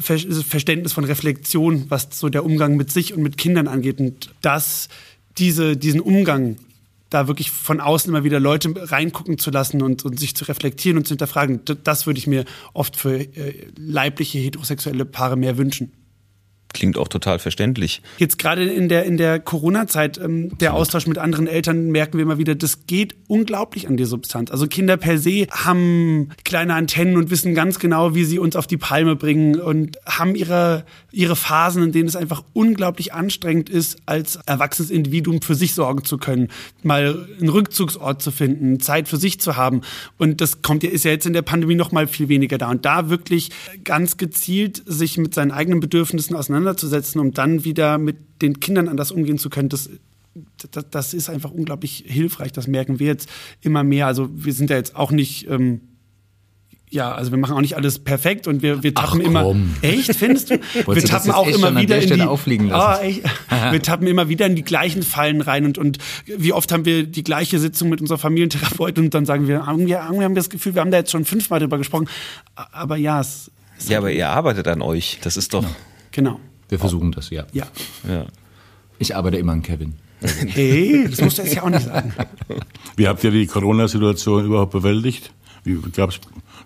[0.00, 4.00] Ver- Verständnis von Reflexion, was so der Umgang mit sich und mit Kindern angeht.
[4.00, 4.88] Und dass
[5.38, 6.56] diese, diesen Umgang
[7.10, 10.96] da wirklich von außen immer wieder Leute reingucken zu lassen und, und sich zu reflektieren
[10.98, 15.92] und zu hinterfragen, das würde ich mir oft für äh, leibliche heterosexuelle Paare mehr wünschen.
[16.72, 18.02] Klingt auch total verständlich.
[18.18, 22.22] Jetzt gerade in der, in der Corona-Zeit, ähm, der Austausch mit anderen Eltern, merken wir
[22.22, 24.50] immer wieder, das geht unglaublich an die Substanz.
[24.50, 28.66] Also Kinder per se haben kleine Antennen und wissen ganz genau, wie sie uns auf
[28.66, 33.98] die Palme bringen und haben ihre, ihre Phasen, in denen es einfach unglaublich anstrengend ist,
[34.06, 36.48] als erwachsenes Individuum für sich sorgen zu können,
[36.82, 39.82] mal einen Rückzugsort zu finden, Zeit für sich zu haben.
[40.18, 42.70] Und das kommt ja, ist ja jetzt in der Pandemie noch mal viel weniger da.
[42.70, 43.50] Und da wirklich
[43.84, 46.61] ganz gezielt sich mit seinen eigenen Bedürfnissen auseinanderzusetzen,
[47.20, 49.90] um dann wieder mit den Kindern anders umgehen zu können, das,
[50.70, 52.52] das, das ist einfach unglaublich hilfreich.
[52.52, 53.28] Das merken wir jetzt
[53.60, 54.06] immer mehr.
[54.06, 55.80] Also wir sind ja jetzt auch nicht, ähm,
[56.92, 59.56] ja, also wir machen auch nicht alles perfekt und wir, wir tappen Ach, immer.
[59.80, 60.60] Echt, findest du?
[60.74, 63.02] wir Wolltest du das tappen auch immer wieder der in die, auffliegen lassen?
[63.02, 63.22] Echt?
[63.70, 67.06] wir tappen immer wieder in die gleichen Fallen rein und, und wie oft haben wir
[67.06, 70.50] die gleiche Sitzung mit unserer Familientherapeutin und dann sagen wir, irgendwie, irgendwie haben wir das
[70.50, 72.08] Gefühl, wir haben da jetzt schon fünfmal drüber gesprochen.
[72.54, 75.18] Aber ja, es, es Ja, aber ihr arbeitet an euch.
[75.22, 75.64] Das ist doch.
[76.10, 76.40] genau.
[76.72, 77.44] Wir versuchen das, ja.
[77.52, 77.66] Ja.
[78.08, 78.24] Ja.
[78.98, 79.94] Ich arbeite immer an Kevin.
[80.46, 82.14] Hey, das musst du jetzt ja auch nicht sagen.
[82.96, 85.32] Wie habt ihr die Corona-Situation überhaupt bewältigt?
[85.64, 86.18] Wie gab's,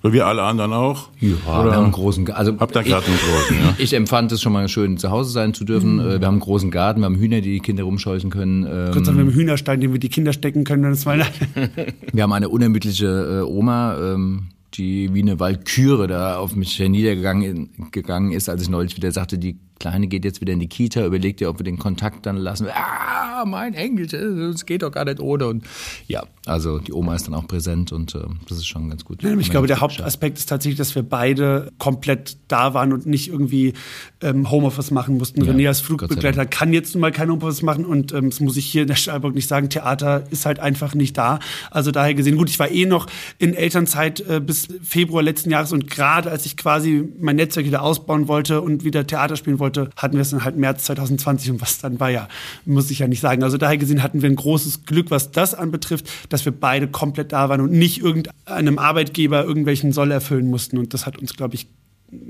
[0.02, 1.08] oder wie alle anderen auch?
[1.18, 3.74] Ja, Oder wir haben einen großen, also habt ihr ich, gerade einen großen, ja?
[3.78, 5.98] ich empfand es schon mal schön, zu Hause sein zu dürfen.
[5.98, 8.64] Äh, Wir haben einen großen Garten, wir haben Hühner, die die Kinder rumscheuchen können.
[8.64, 11.26] Ähm, Kurz haben wir einen Hühnerstein, den wir die Kinder stecken können, wenn es mal.
[12.12, 17.70] Wir haben eine unermüdliche äh, Oma, ähm, die wie eine Walküre da auf mich herniedergegangen
[17.90, 21.04] gegangen ist, als ich neulich wieder sagte, die Kleine geht jetzt wieder in die Kita,
[21.04, 22.68] überlegt ihr, ob wir den Kontakt dann lassen.
[22.72, 25.46] Ah, mein Engelchen, es geht doch gar nicht ohne.
[25.48, 25.64] Und
[26.06, 29.22] ja, also die Oma ist dann auch präsent und äh, das ist schon ganz gut.
[29.22, 33.74] Ich glaube, der Hauptaspekt ist tatsächlich, dass wir beide komplett da waren und nicht irgendwie
[34.22, 35.44] ähm, Homeoffice machen mussten.
[35.44, 38.56] Ja, René als Flugbegleiter kann jetzt nun mal kein Homeoffice machen und ähm, das muss
[38.56, 39.68] ich hier in der Stahlburg nicht sagen.
[39.68, 41.38] Theater ist halt einfach nicht da.
[41.70, 43.08] Also daher gesehen, gut, ich war eh noch
[43.38, 47.82] in Elternzeit äh, bis Februar letzten Jahres und gerade als ich quasi mein Netzwerk wieder
[47.82, 49.65] ausbauen wollte und wieder Theater spielen wollte,
[49.96, 52.28] hatten wir es dann halt März 2020 und was dann war ja,
[52.64, 53.42] muss ich ja nicht sagen.
[53.42, 57.32] Also daher gesehen hatten wir ein großes Glück, was das anbetrifft, dass wir beide komplett
[57.32, 60.78] da waren und nicht irgendeinem Arbeitgeber irgendwelchen Soll erfüllen mussten.
[60.78, 61.68] Und das hat uns, glaube ich,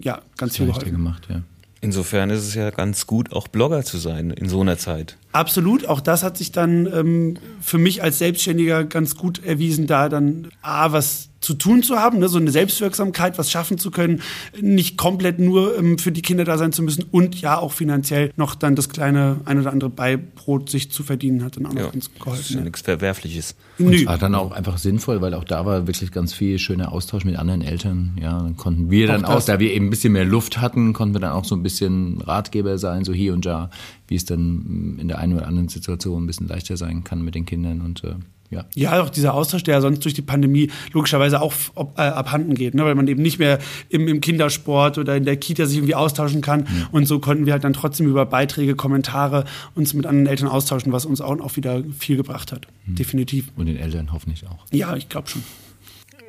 [0.01, 0.93] ja, ganz viel geholfen.
[0.93, 1.43] gemacht, ja.
[1.81, 5.17] Insofern ist es ja ganz gut, auch Blogger zu sein in so einer Zeit.
[5.37, 10.09] Absolut, auch das hat sich dann ähm, für mich als Selbstständiger ganz gut erwiesen, da
[10.09, 14.21] dann A, was zu tun zu haben, ne, so eine Selbstwirksamkeit, was schaffen zu können,
[14.61, 18.33] nicht komplett nur ähm, für die Kinder da sein zu müssen und ja auch finanziell
[18.37, 21.81] noch dann das kleine ein oder andere Beibrot sich zu verdienen, hat dann auch noch
[21.83, 22.53] Ja, ganz das ist geholfen.
[22.55, 22.65] ja Ja.
[22.65, 23.55] nichts Verwerfliches.
[23.79, 24.07] Nö.
[24.07, 27.37] War dann auch einfach sinnvoll, weil auch da war wirklich ganz viel schöner Austausch mit
[27.37, 28.17] anderen Eltern.
[28.21, 29.45] Ja, dann konnten wir dann Auch auch, das.
[29.45, 32.21] da wir eben ein bisschen mehr Luft hatten, konnten wir dann auch so ein bisschen
[32.23, 33.71] Ratgeber sein, so hier und da,
[34.09, 37.35] wie es dann in der einen oder anderen Situation ein bisschen leichter sein kann mit
[37.35, 38.15] den Kindern und äh,
[38.51, 38.65] ja.
[38.75, 42.55] Ja, auch dieser Austausch, der ja sonst durch die Pandemie logischerweise auch ob, äh, abhanden
[42.55, 42.85] geht, ne?
[42.85, 46.43] weil man eben nicht mehr im, im Kindersport oder in der Kita sich irgendwie austauschen
[46.43, 46.67] kann.
[46.93, 50.93] Und so konnten wir halt dann trotzdem über Beiträge, Kommentare uns mit anderen Eltern austauschen,
[50.93, 52.67] was uns auch, auch wieder viel gebracht hat.
[52.87, 53.51] Definitiv.
[53.57, 54.65] Und den Eltern hoffentlich auch.
[54.71, 55.43] Ja, ich glaube schon.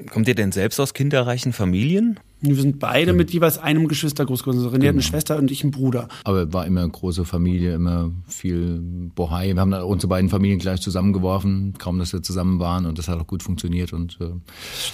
[0.10, 2.20] Kommt ihr denn selbst aus kinderreichen Familien?
[2.40, 4.58] Wir sind beide mit jeweils einem Geschwister groß geworden.
[4.60, 4.92] Also René hat Genau.
[4.92, 6.08] eine Schwester und ich einen Bruder.
[6.24, 8.80] Aber war immer eine große Familie, immer viel
[9.16, 9.54] Bohai.
[9.56, 13.08] Wir haben dann unsere beiden Familien gleich zusammengeworfen, kaum dass wir zusammen waren und das
[13.08, 13.92] hat auch gut funktioniert.
[13.92, 14.30] Und äh,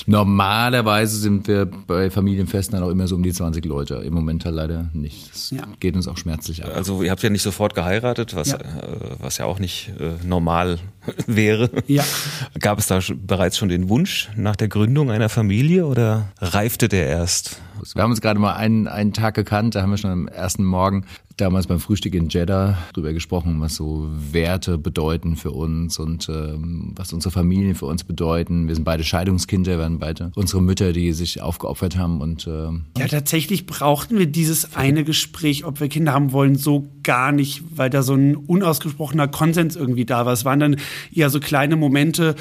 [0.05, 3.95] normalerweise sind wir bei Familienfesten dann auch immer so um die 20 Leute.
[3.95, 5.31] Im Moment halt leider nicht.
[5.31, 5.63] Das Ja.
[5.79, 6.71] geht uns auch schmerzlich ab.
[6.75, 8.57] Also ihr habt ja nicht sofort geheiratet, was Ja.
[8.57, 10.79] äh, was ja auch nicht äh, normal
[11.27, 11.69] wäre.
[11.87, 12.03] Ja.
[12.59, 17.07] Gab es da bereits schon den Wunsch nach der Gründung einer Familie oder reifte der
[17.07, 17.61] erst?
[17.93, 20.63] Wir haben uns gerade mal einen, einen Tag gekannt, da haben wir schon am ersten
[20.63, 21.05] Morgen
[21.37, 26.93] damals beim Frühstück in Jeddah drüber gesprochen, was so Werte bedeuten für uns und ähm,
[26.95, 28.67] was unsere Familien für uns bedeuten.
[28.67, 32.85] Wir sind beide Scheidungskinder, wir waren beide unsere Mütter, die sich aufgeopfert haben und ähm,
[32.97, 37.63] Ja, tatsächlich brauchten wir dieses eine Gespräch, ob wir Kinder haben wollen, so gar nicht,
[37.75, 40.33] weil da so ein unausgesprochener Konsens irgendwie da war.
[40.33, 40.75] Es waren dann
[41.13, 42.35] eher so kleine Momente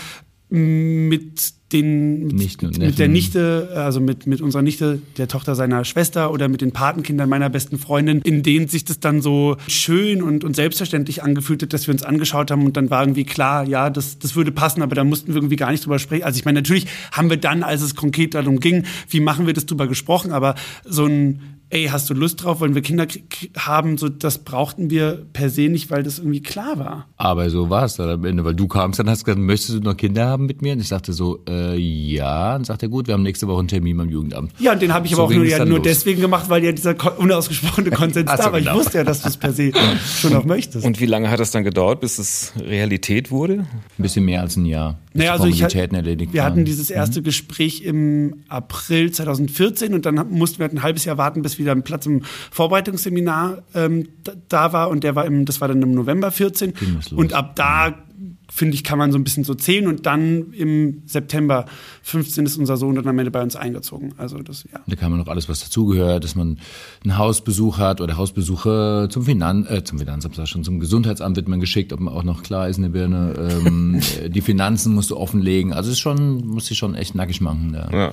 [0.48, 3.08] mit den mit, Nichten mit der.
[3.08, 7.50] Nichte, also mit, mit unserer Nichte, der Tochter seiner Schwester oder mit den Patenkindern meiner
[7.50, 11.86] besten Freundin, in denen sich das dann so schön und, und selbstverständlich angefühlt hat, dass
[11.86, 14.94] wir uns angeschaut haben und dann war irgendwie klar, ja, das, das würde passen, aber
[14.94, 16.24] da mussten wir irgendwie gar nicht drüber sprechen.
[16.24, 19.54] Also ich meine, natürlich haben wir dann, als es konkret darum ging, wie machen wir
[19.54, 20.54] das drüber gesprochen, aber
[20.84, 21.40] so ein
[21.72, 23.06] ey, hast du Lust drauf, wollen wir Kinder
[23.56, 27.08] haben, so das brauchten wir per se nicht, weil das irgendwie klar war.
[27.16, 29.80] Aber so war es dann am Ende, weil du kamst dann hast gesagt, möchtest du
[29.80, 30.74] noch Kinder haben mit mir?
[30.74, 32.56] Und ich sagte so, äh, ja.
[32.56, 34.52] Und sagt er, gut, wir haben nächste Woche einen Termin beim Jugendamt.
[34.58, 35.84] Ja, und den habe ich So aber auch nur, ja, nur los.
[35.84, 38.58] deswegen gemacht, weil ja dieser unausgesprochene Konsens da war.
[38.60, 38.72] genau.
[38.72, 39.72] Ich wusste ja, dass du es per se
[40.20, 40.84] schon auch möchtest.
[40.84, 43.54] Und wie lange hat das dann gedauert, bis es Realität wurde?
[43.60, 44.98] Ein bisschen mehr als ein Jahr.
[45.14, 46.52] Naja, also ich, Formalitäten erledigt wir waren.
[46.52, 51.18] hatten dieses erste Gespräch im April 2014 und dann mussten wir halt ein halbes Jahr
[51.18, 54.08] warten, bis wieder ein Platz im Vorbereitungsseminar ähm,
[54.48, 57.18] da, war und der war im, das war dann im November 14 Ging das los.
[57.18, 57.94] und ab da
[58.54, 61.64] finde ich, kann man so ein bisschen so zählen und dann im September
[62.02, 64.12] 15 ist unser Sohn dann am Ende bei uns eingezogen.
[64.18, 64.78] Also das, ja.
[64.86, 66.58] Da kam ja noch alles, was dazugehört, dass man
[67.02, 71.60] einen Hausbesuch hat oder Hausbesuche zum Finan äh, zum Finanzamt, schon, zum Gesundheitsamt wird man
[71.60, 73.34] geschickt, ob man auch noch klar ist in der Birne.
[73.64, 75.72] Ähm, äh, die Finanzen musst du offenlegen.
[75.72, 77.72] Also es ist schon, muss ich schon echt nackig machen.
[77.74, 77.90] Ja.
[77.98, 78.12] Ja.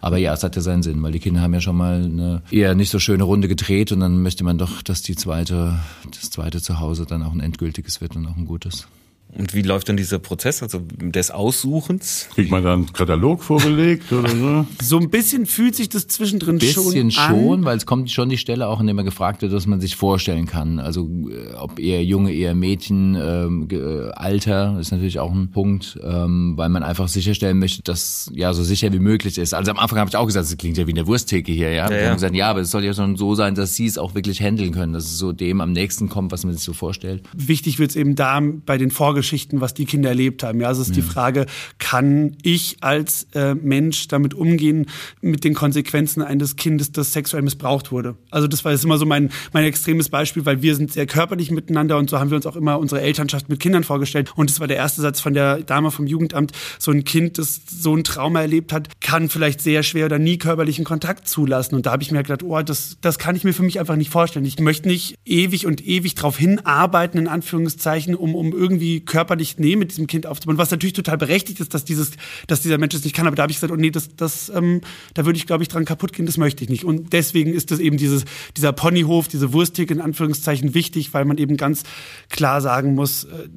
[0.00, 2.42] Aber ja, es hat ja seinen Sinn, weil die Kinder haben ja schon mal eine
[2.50, 5.78] eher nicht so schöne Runde gedreht und dann möchte man doch, dass die zweite,
[6.10, 8.88] das zweite Zuhause dann auch ein endgültiges wird und auch ein gutes.
[9.36, 12.28] Und wie läuft dann dieser Prozess, also des Aussuchens?
[12.34, 14.66] Kriegt man da einen Katalog vorgelegt oder so?
[14.82, 17.64] So ein bisschen fühlt sich das zwischendrin bisschen schon schon, an.
[17.64, 19.96] weil es kommt schon die Stelle auch, in der man gefragt wird, dass man sich
[19.96, 20.78] vorstellen kann.
[20.78, 25.98] Also äh, ob eher Junge, eher Mädchen, ähm, äh, Alter ist natürlich auch ein Punkt,
[26.02, 29.54] ähm, weil man einfach sicherstellen möchte, dass ja so sicher wie möglich ist.
[29.54, 31.88] Also am Anfang habe ich auch gesagt, das klingt ja wie eine Wursttheke hier, ja.
[31.88, 32.06] Wir ja.
[32.08, 34.40] haben gesagt, ja, aber es soll ja schon so sein, dass sie es auch wirklich
[34.40, 37.22] handeln können, dass es so dem am nächsten kommt, was man sich so vorstellt.
[37.32, 38.90] wichtig wird es eben da bei den
[39.20, 40.60] Vorgeschichten, was die Kinder erlebt haben.
[40.60, 41.44] Ja, also es ist die Frage,
[41.78, 44.86] kann ich als äh, Mensch damit umgehen
[45.20, 48.16] mit den Konsequenzen eines Kindes, das sexuell missbraucht wurde?
[48.30, 51.50] Also das war jetzt immer so mein, mein extremes Beispiel, weil wir sind sehr körperlich
[51.50, 54.32] miteinander und so haben wir uns auch immer unsere Elternschaft mit Kindern vorgestellt.
[54.36, 56.52] Und das war der erste Satz von der Dame vom Jugendamt.
[56.78, 60.38] So ein Kind, das so ein Trauma erlebt hat, kann vielleicht sehr schwer oder nie
[60.38, 61.74] körperlichen Kontakt zulassen.
[61.74, 63.96] Und da habe ich mir gedacht, oh, das, das kann ich mir für mich einfach
[63.96, 64.46] nicht vorstellen.
[64.46, 69.76] Ich möchte nicht ewig und ewig darauf hinarbeiten, in Anführungszeichen, um, um irgendwie körperlich Nähe
[69.76, 70.56] mit diesem Kind aufzubauen.
[70.56, 72.12] Was natürlich total berechtigt ist, dass, dieses,
[72.46, 73.26] dass dieser Mensch es nicht kann.
[73.26, 74.80] Aber da habe ich gesagt, oh nee, das, das, ähm,
[75.14, 76.84] da würde ich, glaube ich, dran kaputt gehen, das möchte ich nicht.
[76.84, 78.24] Und deswegen ist das eben dieses,
[78.56, 81.82] dieser Ponyhof, diese Wursttheke in Anführungszeichen wichtig, weil man eben ganz
[82.28, 83.48] klar sagen muss äh,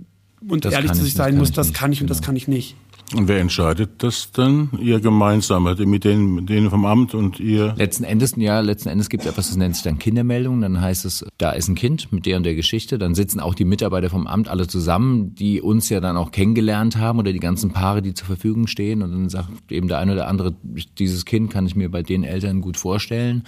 [0.47, 1.91] und Das ehrlich kann zu ich, sich das sein kann muss, ich das nicht, kann
[1.93, 2.25] ich und das genau.
[2.25, 2.75] kann ich nicht.
[3.15, 4.69] Und wer entscheidet das dann?
[4.79, 7.73] Ihr gemeinsam, also mit denen, mit denen vom Amt und ihr?
[7.77, 10.61] Letzten Endes, ja, letzten Endes gibt es etwas, das nennt sich dann Kindermeldung.
[10.61, 12.97] Dann heißt es, da ist ein Kind mit der und der Geschichte.
[12.97, 16.97] Dann sitzen auch die Mitarbeiter vom Amt alle zusammen, die uns ja dann auch kennengelernt
[16.97, 19.03] haben oder die ganzen Paare, die zur Verfügung stehen.
[19.03, 20.55] Und dann sagt eben der eine oder andere,
[20.97, 23.43] dieses Kind kann ich mir bei den Eltern gut vorstellen.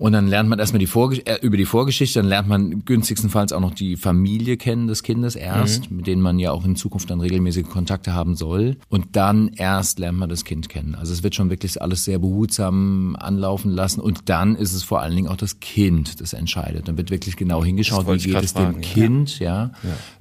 [0.00, 3.52] Und dann lernt man erstmal die Vorge äh, über die Vorgeschichte, dann lernt man günstigstenfalls
[3.52, 7.10] auch noch die Familie kennen des Kindes erst, mit denen man ja auch in Zukunft
[7.10, 8.78] dann regelmäßige Kontakte haben soll.
[8.88, 10.94] Und dann erst lernt man das Kind kennen.
[10.94, 14.00] Also es wird schon wirklich alles sehr behutsam anlaufen lassen.
[14.00, 16.88] Und dann ist es vor allen Dingen auch das Kind, das entscheidet.
[16.88, 18.88] Dann wird wirklich genau hingeschaut, wie geht es dem fragen, ja.
[18.88, 19.70] Kind, ja.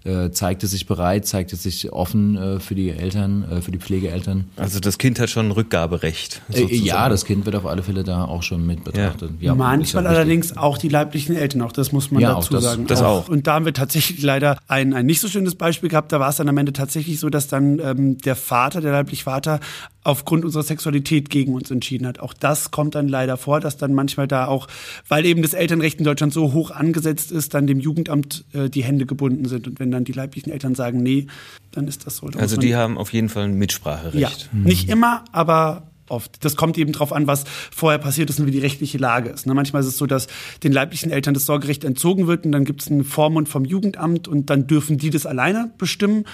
[0.03, 3.71] Äh, zeigt es sich bereit, zeigt es sich offen äh, für die Eltern, äh, für
[3.71, 4.43] die Pflegeeltern.
[4.57, 6.41] Also das Kind hat schon ein Rückgaberecht.
[6.49, 6.85] Äh, sozusagen.
[6.85, 9.31] ja, das Kind wird auf alle Fälle da auch schon mit betrachtet.
[9.39, 9.53] Ja.
[9.71, 12.63] Ja Manchmal allerdings auch die leiblichen Eltern, auch das muss man Ja, auch dazu das-
[12.63, 12.87] sagen.
[12.87, 13.29] das auch.
[13.29, 16.11] Und da haben wir tatsächlich leider ein, ein nicht so schönes Beispiel gehabt.
[16.11, 19.23] Da war es dann am Ende tatsächlich so, dass dann ähm, der Vater, der leibliche
[19.23, 19.59] Vater,
[20.03, 22.19] aufgrund unserer Sexualität gegen uns entschieden hat.
[22.19, 24.67] Auch das kommt dann leider vor, dass dann manchmal da auch,
[25.07, 28.83] weil eben das Elternrecht in Deutschland so hoch angesetzt ist, dann dem Jugendamt äh, die
[28.83, 29.67] Hände gebunden sind.
[29.67, 31.27] Und wenn dann die leiblichen Eltern sagen, nee,
[31.71, 32.27] dann ist das so.
[32.29, 34.17] Da Also die haben auf jeden Fall ein Mitspracherecht.
[34.17, 36.43] ja, nicht immer, aber oft.
[36.43, 39.45] Das kommt eben drauf an, was vorher passiert ist und wie die rechtliche Lage ist.
[39.45, 40.27] Ne, manchmal ist es so, dass
[40.63, 44.27] den leiblichen Eltern das Sorgerecht entzogen wird und dann gibt es einen Vormund vom Jugendamt
[44.27, 46.25] und dann dürfen die das alleine bestimmen.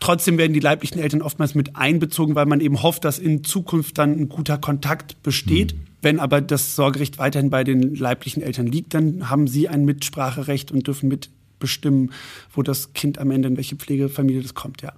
[0.00, 3.98] Trotzdem werden die leiblichen Eltern oftmals mit einbezogen, weil man eben hofft, dass in Zukunft
[3.98, 5.74] dann ein guter Kontakt besteht.
[6.00, 10.70] Wenn aber das Sorgerecht weiterhin bei den leiblichen Eltern liegt, dann haben sie ein Mitspracherecht
[10.72, 12.12] und dürfen mit bestimmen,
[12.54, 14.92] wo das Kind am Ende in welche Pflegefamilie das kommt, ja.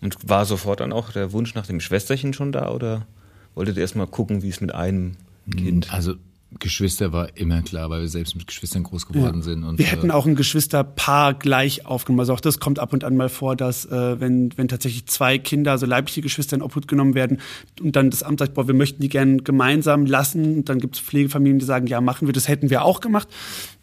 [0.00, 3.06] Und war sofort dann auch der Wunsch nach dem Schwesterchen schon da oder
[3.54, 5.16] wolltet ihr erst mal gucken, wie es mit einem
[5.50, 5.92] Kind?
[5.92, 6.14] Also
[6.60, 9.42] Geschwister war immer klar, weil wir selbst mit Geschwistern groß geworden Ja.
[9.42, 9.64] sind.
[9.64, 12.20] Und, wir hätten äh, auch ein Geschwisterpaar gleich aufgenommen.
[12.20, 15.36] Also auch das kommt ab und an mal vor, dass äh, wenn, wenn tatsächlich zwei
[15.36, 17.38] Kinder, also leibliche Geschwister in Obhut genommen werden
[17.82, 20.96] und dann das Amt sagt, boah, wir möchten die gerne gemeinsam lassen und dann gibt
[20.96, 23.28] es Pflegefamilien, die sagen, ja, machen wir, das hätten wir auch gemacht.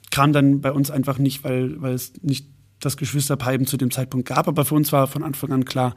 [0.10, 2.48] Kam dann bei uns einfach nicht, weil, weil es nicht
[2.80, 4.48] das Geschwisterpaar eben zu dem Zeitpunkt gab.
[4.48, 5.94] Aber für uns war von Anfang an klar,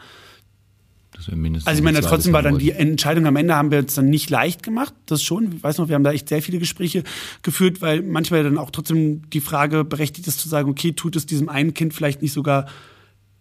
[1.27, 2.71] wir mindestens also ich meine, trotzdem war dann die.
[2.71, 4.95] Entscheidung am Ende haben wir uns dann nicht leicht gemacht.
[5.07, 5.53] Das schon.
[5.57, 7.03] Ich weiß noch, wir haben da echt sehr viele Gespräche
[7.43, 11.27] geführt, weil manchmal dann auch trotzdem die Frage berechtigt ist zu sagen, okay, tut es
[11.27, 12.67] diesem einen Kind vielleicht nicht sogar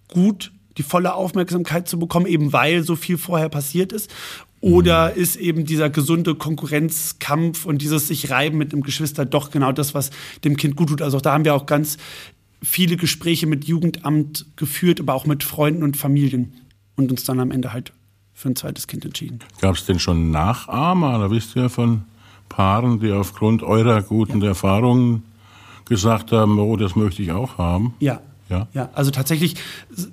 [0.07, 4.09] gut, die volle Aufmerksamkeit zu bekommen, eben weil so viel vorher passiert ist?
[4.59, 9.71] Oder ist eben dieser gesunde Konkurrenzkampf und dieses sich reiben mit einem Geschwister doch genau
[9.71, 10.09] das, was
[10.43, 11.01] dem Kind gut tut?
[11.03, 11.97] Also auch da haben wir auch ganz
[12.63, 16.53] viele Gespräche mit Jugendamt geführt, aber auch mit Freunden und Familien
[16.97, 17.93] und uns dann am Ende halt
[18.33, 19.39] für ein zweites Kind entschieden.
[19.61, 21.17] Gab es denn schon Nachahmer?
[21.17, 22.03] Da wisst ihr von
[22.49, 25.23] Paaren, die aufgrund eurer guten Erfahrungen
[25.85, 27.95] gesagt haben, oh, das möchte ich auch haben.
[27.99, 28.19] Ja.
[28.49, 28.67] Ja.
[28.73, 29.55] Ja, also tatsächlich,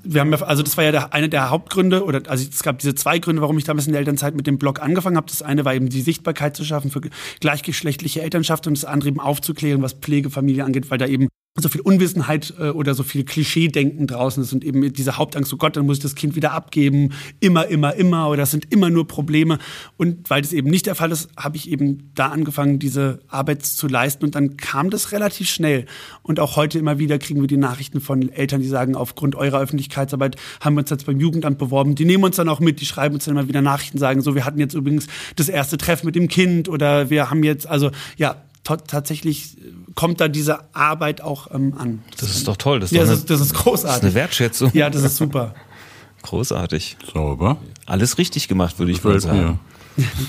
[0.03, 2.81] wir haben ja, also das war ja der, eine der Hauptgründe, oder also es gab
[2.81, 5.29] diese zwei Gründe, warum ich damals in der Elternzeit mit dem Blog angefangen habe.
[5.29, 7.01] Das eine war eben die Sichtbarkeit zu schaffen für
[7.39, 11.83] gleichgeschlechtliche Elternschaft und das andere eben aufzuklären, was Pflegefamilie angeht, weil da eben so viel
[11.83, 15.87] Unwissenheit äh, oder so viel Klischee-Denken draußen ist und eben diese Hauptangst, so Gott, dann
[15.87, 19.59] muss ich das Kind wieder abgeben, immer, immer, immer oder das sind immer nur Probleme.
[19.97, 23.65] Und weil das eben nicht der Fall ist, habe ich eben da angefangen, diese Arbeit
[23.65, 25.87] zu leisten und dann kam das relativ schnell.
[26.25, 29.61] Und auch heute immer wieder kriegen wir die Nachrichten von Eltern, die sagen, aufgrund eurer
[29.61, 31.95] Öffentlichkeitsarbeit haben wir uns jetzt beim Jugendamt beworben.
[31.95, 34.35] Die nehmen uns dann auch mit, die schreiben uns dann immer wieder Nachrichten, sagen so,
[34.35, 37.93] wir hatten jetzt übrigens das erste Treffen mit dem Kind oder wir haben jetzt, also
[38.17, 39.57] ja, tatsächlich
[39.95, 42.03] kommt da diese Arbeit auch ähm, an.
[42.19, 42.81] Das ist doch toll.
[42.81, 43.83] Das ist, Ja, doch das eine, ist, das ist großartig.
[43.89, 44.71] das ist eine Wertschätzung.
[44.75, 45.55] Ja, das ist super.
[46.23, 46.97] Großartig.
[47.13, 47.59] Sauber.
[47.87, 49.39] Alles richtig gemacht, würde ich mal sagen.
[49.39, 49.59] mir.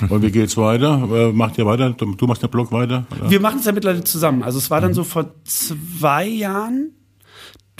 [0.09, 1.07] Und wie geht's weiter?
[1.11, 1.89] Äh, Macht ihr weiter?
[1.91, 3.05] Du du machst den Blog weiter?
[3.19, 3.29] Oder?
[3.31, 4.43] Wir machen es ja mittlerweile zusammen.
[4.43, 6.91] Also es war dann so vor zwei Jahren,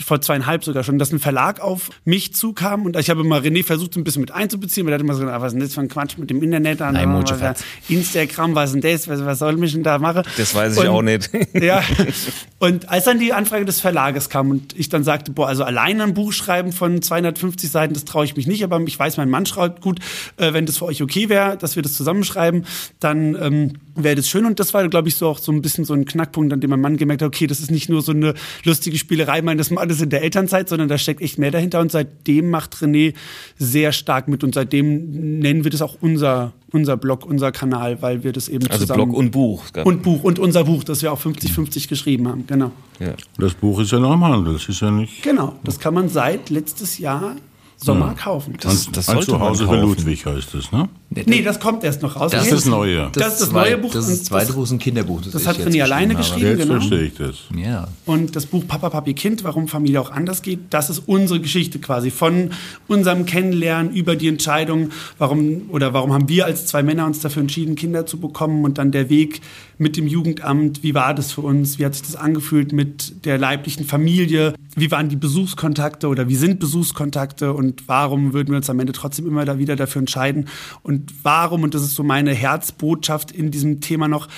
[0.04, 3.64] vor zweieinhalb sogar schon, dass ein Verlag auf mich zukam und ich habe immer René
[3.64, 5.54] versucht, so ein bisschen mit einzubeziehen, weil er hat immer so gesagt, ah, was ist
[5.54, 6.96] denn das für ein Quatsch mit dem Internet an?
[6.96, 7.64] Ein ah, Mojofatz.
[7.88, 9.08] Instagram, was ist denn das?
[9.08, 10.22] Was, was soll ich denn da machen?
[10.36, 11.30] Das weiß ich Und- auch nicht.
[11.54, 11.82] Ja.
[12.58, 16.00] Und als dann die Anfrage des Verlages kam und ich dann sagte, boah, also allein
[16.00, 19.28] ein Buch schreiben von 250 Seiten, das traue ich mich nicht, aber ich weiß, mein
[19.28, 20.00] Mann schreibt gut,
[20.38, 22.64] äh, wenn das für euch okay wäre, dass wir das zusammenschreiben,
[22.98, 24.46] dann ähm, wäre das schön.
[24.46, 26.70] Und das war, glaube ich, so auch so ein bisschen so ein Knackpunkt, an dem
[26.70, 29.70] mein Mann gemerkt hat, okay, das ist nicht nur so eine lustige Spielerei, mein, das
[29.86, 31.80] alles in der Elternzeit, sondern da steckt echt mehr dahinter.
[31.80, 33.14] Und seitdem macht René
[33.58, 38.24] sehr stark mit und seitdem nennen wir das auch unser, unser Blog, unser Kanal, weil
[38.24, 39.04] wir das eben Also zusammen...
[39.04, 39.64] Blog und Buch.
[39.84, 42.72] Und Buch und unser Buch, das wir auch 50-50 geschrieben haben, genau.
[42.98, 43.14] ja.
[43.38, 44.52] Das Buch ist ja noch im Handel.
[44.54, 47.36] Das ist ja nicht Genau, das kann man seit letztes Jahr
[47.78, 48.54] Sommer kaufen.
[48.60, 49.76] Das, das ein sollte man Zuhause für.
[49.76, 50.88] Ludwig heißt es, ne?
[51.10, 52.32] nee, das kommt erst noch raus.
[52.32, 53.10] Das ist das Neue.
[53.12, 55.20] Das ist das neue Buch Das ist und das zweite das- Buch, ist ein Kinderbuch.
[55.20, 56.46] Das, das hat René alleine geschrieben.
[56.46, 56.74] Jetzt genau.
[56.74, 57.36] verstehe ich das.
[57.54, 57.88] Ja.
[58.06, 61.78] Und das Buch Papa, Papi, Kind, warum Familie auch anders geht, das ist unsere Geschichte
[61.78, 62.10] quasi.
[62.10, 62.50] Von
[62.88, 67.42] unserem Kennenlernen über die Entscheidung, warum oder warum haben wir als zwei Männer uns dafür
[67.42, 69.42] entschieden, Kinder zu bekommen und dann der Weg
[69.78, 73.38] mit dem Jugendamt, wie war das für uns, wie hat sich das angefühlt mit der
[73.38, 78.70] leiblichen Familie, wie waren die Besuchskontakte oder wie sind Besuchskontakte und warum würden wir uns
[78.70, 80.48] am Ende trotzdem immer da wieder dafür entscheiden
[80.82, 84.28] und warum, und das ist so meine Herzbotschaft in diesem Thema noch,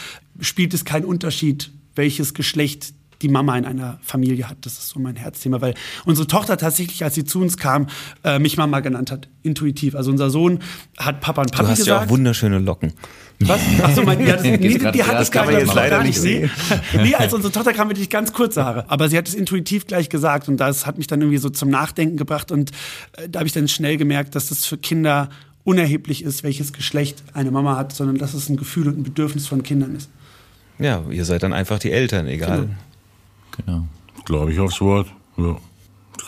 [0.40, 4.59] spielt es keinen Unterschied, welches Geschlecht die Mama in einer Familie hat.
[4.61, 5.74] Das ist so mein Herzthema, weil
[6.05, 7.88] unsere Tochter tatsächlich, als sie zu uns kam,
[8.22, 9.94] äh, mich Mama genannt hat, intuitiv.
[9.96, 10.61] Also unser Sohn
[10.96, 12.07] hat Papa und Papi Du hast ja gesagt.
[12.07, 12.92] auch wunderschöne Locken.
[13.40, 13.61] Was?
[13.83, 15.74] Achso, mein, ja, das, nee, die, die hat das es kann gar man nicht, jetzt
[15.74, 16.51] gar leider nicht nicht
[16.94, 17.03] nee.
[17.03, 18.85] nee, als unsere Tochter kam, wirklich ganz kurze Haare.
[18.88, 21.70] Aber sie hat es intuitiv gleich gesagt und das hat mich dann irgendwie so zum
[21.70, 22.72] Nachdenken gebracht und
[23.12, 25.29] äh, da habe ich dann schnell gemerkt, dass das für Kinder
[25.62, 29.46] unerheblich ist, welches Geschlecht eine Mama hat, sondern dass es ein Gefühl und ein Bedürfnis
[29.46, 30.11] von Kindern ist.
[30.79, 32.70] Ja, ihr seid dann einfach die Eltern, egal.
[33.57, 33.87] Genau.
[34.24, 35.09] Glaube ich aufs Wort.
[35.37, 35.57] Ja.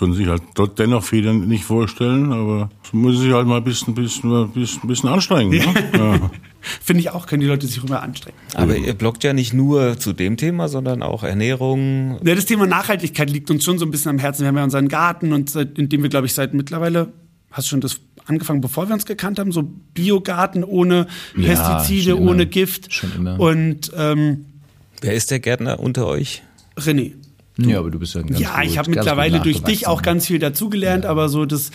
[0.00, 3.94] Können sich halt dort dennoch viele nicht vorstellen, aber muss sich halt mal ein bisschen,
[3.94, 5.50] bisschen, bisschen, bisschen anstrengen.
[5.50, 5.60] Ne?
[5.94, 6.30] Ja.
[6.62, 8.38] Finde ich auch, können die Leute sich immer anstrengen.
[8.54, 12.18] Aber ihr bloggt ja nicht nur zu dem Thema, sondern auch Ernährung.
[12.24, 14.40] Ja, das Thema Nachhaltigkeit liegt uns schon so ein bisschen am Herzen.
[14.40, 17.12] Wir haben ja unseren Garten und seit, in dem wir, glaube ich, seit mittlerweile,
[17.50, 22.18] hast du schon das angefangen, bevor wir uns gekannt haben, so Biogarten ohne Ja, Pestizide,
[22.18, 22.90] ohne Gift.
[22.90, 23.38] Schon immer.
[23.38, 24.46] Und ähm,
[25.02, 26.42] Wer ist der Gärtner unter euch?
[26.78, 27.12] René.
[27.68, 30.38] Ja, aber du bist ja ganz ja, ich habe mittlerweile durch dich auch ganz viel
[30.38, 31.70] dazugelernt, aber so das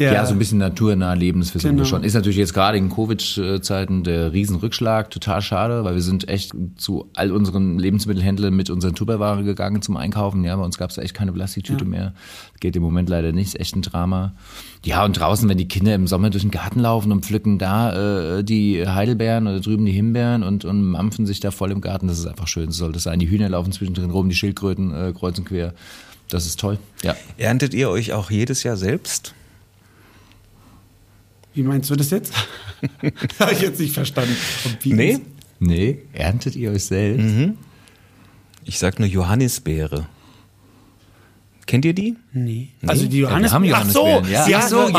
[0.00, 1.82] Der, ja, so ein bisschen naturnah leben, das versuchen Genau.
[1.82, 2.02] wir schon.
[2.04, 7.10] Ist natürlich jetzt gerade in Covid-Zeiten der Riesenrückschlag, total schade, weil wir sind echt zu
[7.14, 10.42] all unseren Lebensmittelhändlern mit unseren Tupperware gegangen zum Einkaufen.
[10.44, 12.14] Ja, bei uns gab es echt keine Plastiktüte mehr.
[12.60, 14.32] Geht im Moment leider nicht, ist echt ein Drama.
[14.84, 18.38] Ja, und draußen, wenn die Kinder im Sommer durch den Garten laufen und pflücken da
[18.38, 22.08] äh, die Heidelbeeren oder drüben die Himbeeren und, und mampfen sich da voll im Garten,
[22.08, 22.66] das ist einfach schön.
[22.66, 23.18] Das soll das sein.
[23.18, 25.74] Die Hühner laufen zwischendrin rum, die Schildkröten äh, kreuz und quer.
[26.30, 27.14] Das ist toll, ja.
[27.36, 29.34] Erntet ihr euch auch jedes Jahr selbst?
[31.54, 32.32] Wie meinst du das jetzt?
[33.38, 34.36] Habe ich jetzt nicht verstanden.
[34.84, 35.18] Nee?
[35.58, 37.34] Nee, erntet ihr euch selbst?
[38.64, 40.06] Ich sag nur Johannisbeere.
[41.70, 42.16] Kennt ihr die?
[42.32, 42.70] Nee.
[42.84, 44.58] Also die Ja, wir Johannes haben Ach so, Johannisbeeren, ja.
[44.58, 44.98] Ach so, so,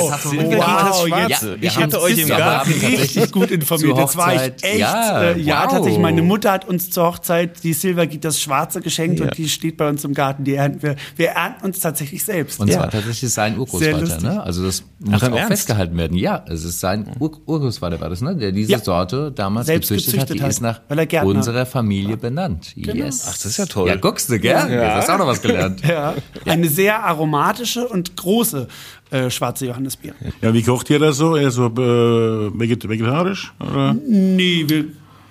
[0.00, 0.22] Wow.
[0.22, 3.98] Silbergiters Wow, jetzt- Ich jetzt hatte euch im Garten richtig gut informiert.
[3.98, 4.78] Jetzt war ich echt.
[4.78, 5.72] Ja, äh, ja wow.
[5.72, 6.00] tatsächlich.
[6.00, 9.26] Meine Mutter hat uns zur Hochzeit die Silbergit das Schwarze geschenkt Ja.
[9.26, 10.44] und die steht bei uns im Garten.
[10.44, 10.96] Die ernten wir.
[11.16, 12.58] Wir ernten uns tatsächlich selbst.
[12.58, 12.78] Und Ja.
[12.78, 14.42] zwar tatsächlich sein Urgroßvater, ne?
[14.42, 15.48] Also das muss im auch Ernst?
[15.48, 16.16] festgehalten werden.
[16.16, 18.34] Ja, es ist sein Ur Urgroßvater war das, ne?
[18.34, 18.78] Der diese Ja.
[18.78, 20.28] Sorte damals Selbst gezüchtet hat.
[20.28, 20.80] gezüchtet Die hat, ist nach
[21.12, 22.72] er unserer Familie benannt.
[22.76, 23.26] Yes.
[23.28, 23.88] Ach, das ist ja toll.
[23.88, 24.52] Ja, guckst du, gell?
[24.52, 24.66] Ja.
[24.66, 25.49] Du hast auch noch was gelernt.
[25.88, 26.14] Ja.
[26.44, 28.68] Eine sehr aromatische und große
[29.10, 30.14] äh, schwarze Johannisbeere.
[30.40, 31.36] Ja, wie kocht ihr das so?
[31.36, 33.52] Eher so äh, veget vegetarisch?
[33.60, 33.94] Oder?
[34.06, 34.84] Nee, wir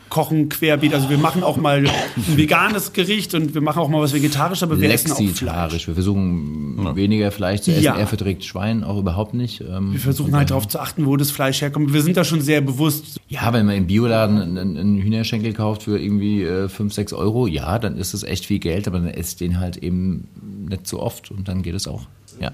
[0.09, 0.93] kochen querbeet.
[0.93, 4.63] Also wir machen auch mal ein veganes Gericht und wir machen auch mal was Vegetarisches,
[4.63, 5.87] aber wir essen auch Fleisch.
[5.87, 7.83] Wir versuchen weniger Fleisch zu essen.
[7.83, 7.95] Ja.
[7.95, 9.61] Er verträgt Schwein auch überhaupt nicht.
[9.61, 11.93] Ähm, Wir versuchen halt darauf zu achten, wo das Fleisch herkommt.
[11.93, 13.19] Wir sind da schon sehr bewusst.
[13.27, 17.47] Ja, wenn man im Bioladen einen, einen Hühnerschenkel kauft für irgendwie äh, 5, 6 Euro,
[17.47, 20.27] ja, dann ist es echt viel Geld, aber dann esst den halt eben
[20.67, 22.07] nicht so oft und dann geht es auch.
[22.39, 22.51] Ja.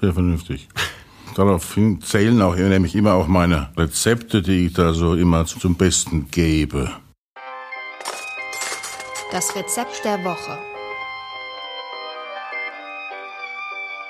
[0.00, 0.68] Sehr vernünftig.
[1.34, 6.28] Daraufhin zählen auch nämlich immer auch meine Rezepte, die ich da so immer zum Besten
[6.30, 6.90] gebe.
[9.32, 10.58] Das Rezept der Woche.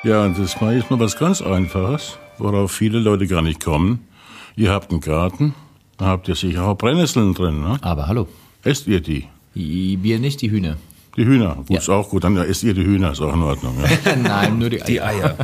[0.02, 4.06] Ja, und das mal ist mal was ganz Einfaches, worauf viele Leute gar nicht kommen.
[4.54, 5.54] Ihr habt einen Garten,
[5.96, 7.78] da habt ihr sicher auch Brennnesseln drin, ne?
[7.80, 8.28] Aber hallo,
[8.64, 9.26] Esst ihr die?
[9.54, 10.76] die wir nicht, die Hühner.
[11.16, 11.78] Die Hühner, gut, Ja.
[11.78, 13.76] ist auch gut, dann esst ihr die Hühner, ist auch in Ordnung.
[14.04, 14.16] Ja.
[14.22, 14.86] Nein, nur die Eier.
[14.86, 15.36] Die Eier.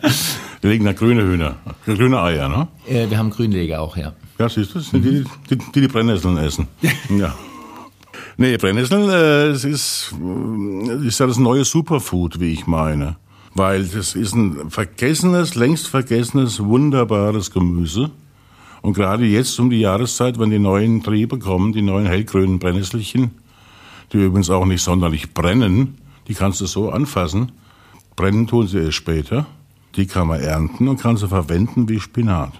[0.62, 1.56] Die legen da grüne Hühner,
[1.86, 2.68] grüne Eier, ne?
[2.86, 4.12] Äh, wir haben Grünleger auch, ja.
[4.38, 6.68] Ja, siehst du, das sind die, die, die die Brennnesseln essen.
[7.18, 7.34] Ja.
[8.36, 13.16] Nee, Brennnesseln, äh, es ist, äh, ist ja das neue Superfood, wie ich meine.
[13.54, 18.10] Weil das ist ein vergessenes, längst vergessenes, wunderbares Gemüse.
[18.82, 23.32] Und gerade jetzt um die Jahreszeit, wenn die neuen Triebe kommen, die neuen hellgrünen Brennnesselchen,
[24.12, 25.98] die übrigens auch nicht sonderlich brennen,
[26.28, 27.52] die kannst du so anfassen.
[28.16, 29.46] Brennen tun sie erst später.
[29.96, 32.52] Die kann man ernten und kann sie verwenden wie Spinat.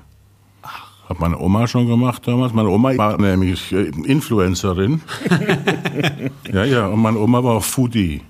[1.09, 2.53] Hat meine Oma schon gemacht damals.
[2.53, 5.01] Meine Oma war nämlich äh, Influencerin.
[6.53, 8.23] ja, ja, und meine Oma war auch Foodie.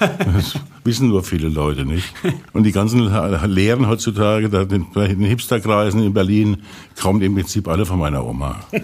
[0.00, 2.12] Das wissen nur viele Leute nicht.
[2.52, 3.08] Und die ganzen
[3.46, 6.62] Lehren heutzutage, da in den Hipsterkreisen in Berlin,
[7.00, 8.60] kommen im Prinzip alle von meiner Oma.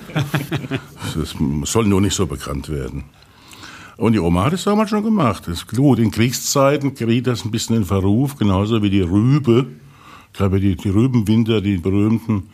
[1.17, 3.05] Das soll nur nicht so bekannt werden.
[4.01, 5.43] Und die Oma hat es damals schon gemacht.
[5.47, 5.99] Das ist gut.
[5.99, 9.67] In Kriegszeiten geriet das ein bisschen in Verruf, genauso wie die Rübe.
[10.33, 12.45] Gerade die, die Rübenwinter, die berühmten,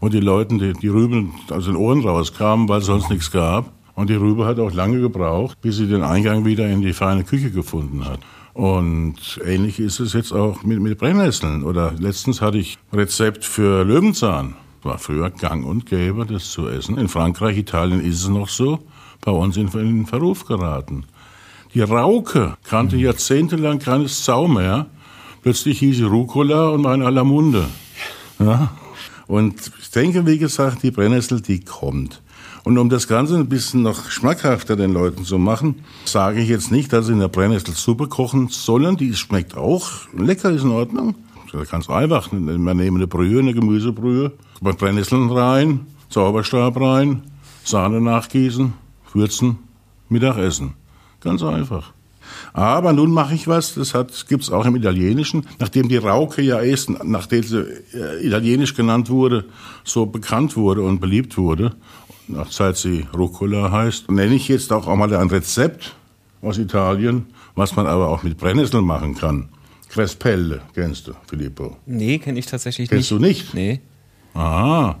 [0.00, 3.70] wo die Leuten die, die Rüben aus den Ohren rauskamen, weil es sonst nichts gab.
[3.94, 7.24] Und die Rübe hat auch lange gebraucht, bis sie den Eingang wieder in die feine
[7.24, 8.20] Küche gefunden hat.
[8.54, 11.64] Und ähnlich ist es jetzt auch mit, mit Brennnesseln.
[11.64, 14.54] Oder letztens hatte ich Rezept für Löwenzahn.
[14.82, 16.96] War früher gang und gäbe, das zu essen.
[16.96, 18.78] In Frankreich, Italien ist es noch so.
[19.24, 21.04] Bei uns in, in den Verruf geraten.
[21.72, 24.86] Die Rauke kannte jahrzehntelang keines Sau mehr.
[25.42, 27.66] Plötzlich hieß sie Rucola und war in aller Munde.
[28.38, 28.72] Ja?
[29.26, 32.22] Und ich denke, wie gesagt, die Brennnessel, die kommt.
[32.64, 36.70] Und um das Ganze ein bisschen noch schmackhafter den Leuten zu machen, sage ich jetzt
[36.70, 38.96] nicht, dass sie eine Brennnesselsuppe kochen sollen.
[38.96, 41.14] Die schmeckt auch lecker, ist in Ordnung.
[41.70, 42.32] Ganz einfach.
[42.32, 47.22] Wir nehmen eine Brühe, eine Gemüsebrühe, Brennnesseln rein, Zauberstab rein,
[47.64, 48.72] Sahne nachgießen,
[49.14, 49.58] würzen,
[50.08, 50.74] Mittagessen.
[51.20, 51.92] Ganz einfach.
[52.52, 55.46] Aber nun mache ich was, das hat, gibt's auch im Italienischen.
[55.58, 57.60] Nachdem die Rauke ja erst, nachdem sie
[57.92, 59.44] äh, italienisch genannt wurde,
[59.84, 61.74] so bekannt wurde und beliebt wurde,
[62.28, 65.94] nach Zeit sie Rucola heißt, nenne ich jetzt auch, auch mal ein Rezept
[66.40, 69.48] aus Italien, was man aber auch mit Brennnesseln machen kann.
[69.88, 71.76] Crespelle, kennst du, Filippo?
[71.86, 73.20] Nee, kenne ich tatsächlich Kennst nicht.
[73.20, 73.54] du nicht?
[73.54, 73.80] Nee.
[74.34, 74.96] Ah,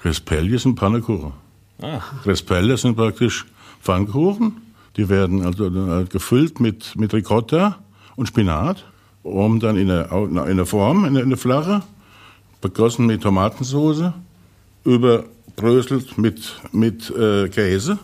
[0.00, 1.32] Crespelle sind Pannekuchen.
[1.80, 2.00] Ah.
[2.22, 3.46] Crespelle sind praktisch
[3.82, 4.56] Pfannkuchen.
[4.96, 7.78] Die werden also äh, gefüllt mit, mit Ricotta
[8.16, 8.84] und Spinat,
[9.22, 11.82] um dann in eine, in eine Form, in eine, in eine flache,
[12.60, 14.12] begossen mit Tomatensauce,
[14.84, 17.98] überbröselt mit, mit äh, Käse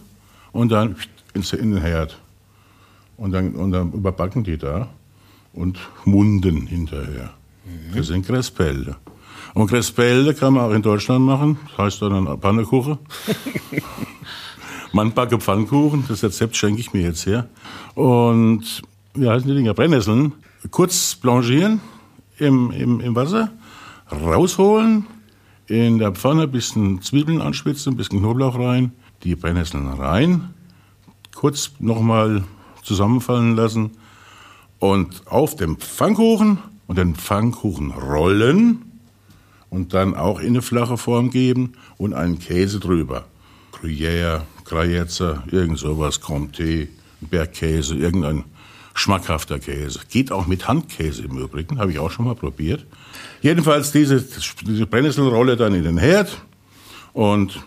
[0.52, 0.96] und dann
[1.34, 2.18] ins, in den Herd.
[3.16, 4.88] Und dann, und dann überbacken die da
[5.52, 7.32] und munden hinterher.
[7.94, 8.96] Das sind Crespelle.
[9.56, 11.56] Und Crespelle kann man auch in Deutschland machen.
[11.70, 12.98] Das heißt dann Pannekuchen.
[14.92, 16.04] Man backe Pfannkuchen.
[16.06, 17.48] Das Rezept schenke ich mir jetzt her.
[17.94, 18.82] Und
[19.14, 19.72] wie heißen die Dinger?
[19.72, 20.34] Brennnesseln.
[20.70, 21.80] Kurz blanchieren
[22.36, 23.50] im, im, im Wasser,
[24.12, 25.06] rausholen,
[25.68, 28.92] in der Pfanne ein bisschen Zwiebeln anschwitzen, ein bisschen Knoblauch rein,
[29.22, 30.50] die Brennnesseln rein,
[31.34, 32.44] kurz nochmal
[32.82, 33.92] zusammenfallen lassen
[34.80, 38.82] und auf dem Pfannkuchen und den Pfannkuchen rollen
[39.70, 43.24] und dann auch in eine flache Form geben und einen Käse drüber.
[43.72, 46.88] Gruyère, Gruyère, irgend sowas, Comté,
[47.20, 48.44] Bergkäse, irgendein
[48.94, 50.00] schmackhafter Käse.
[50.08, 52.86] Geht auch mit Handkäse im Übrigen, habe ich auch schon mal probiert.
[53.42, 54.24] Jedenfalls diese,
[54.62, 56.40] diese Brennnesselrolle dann in den Herd
[57.12, 57.60] und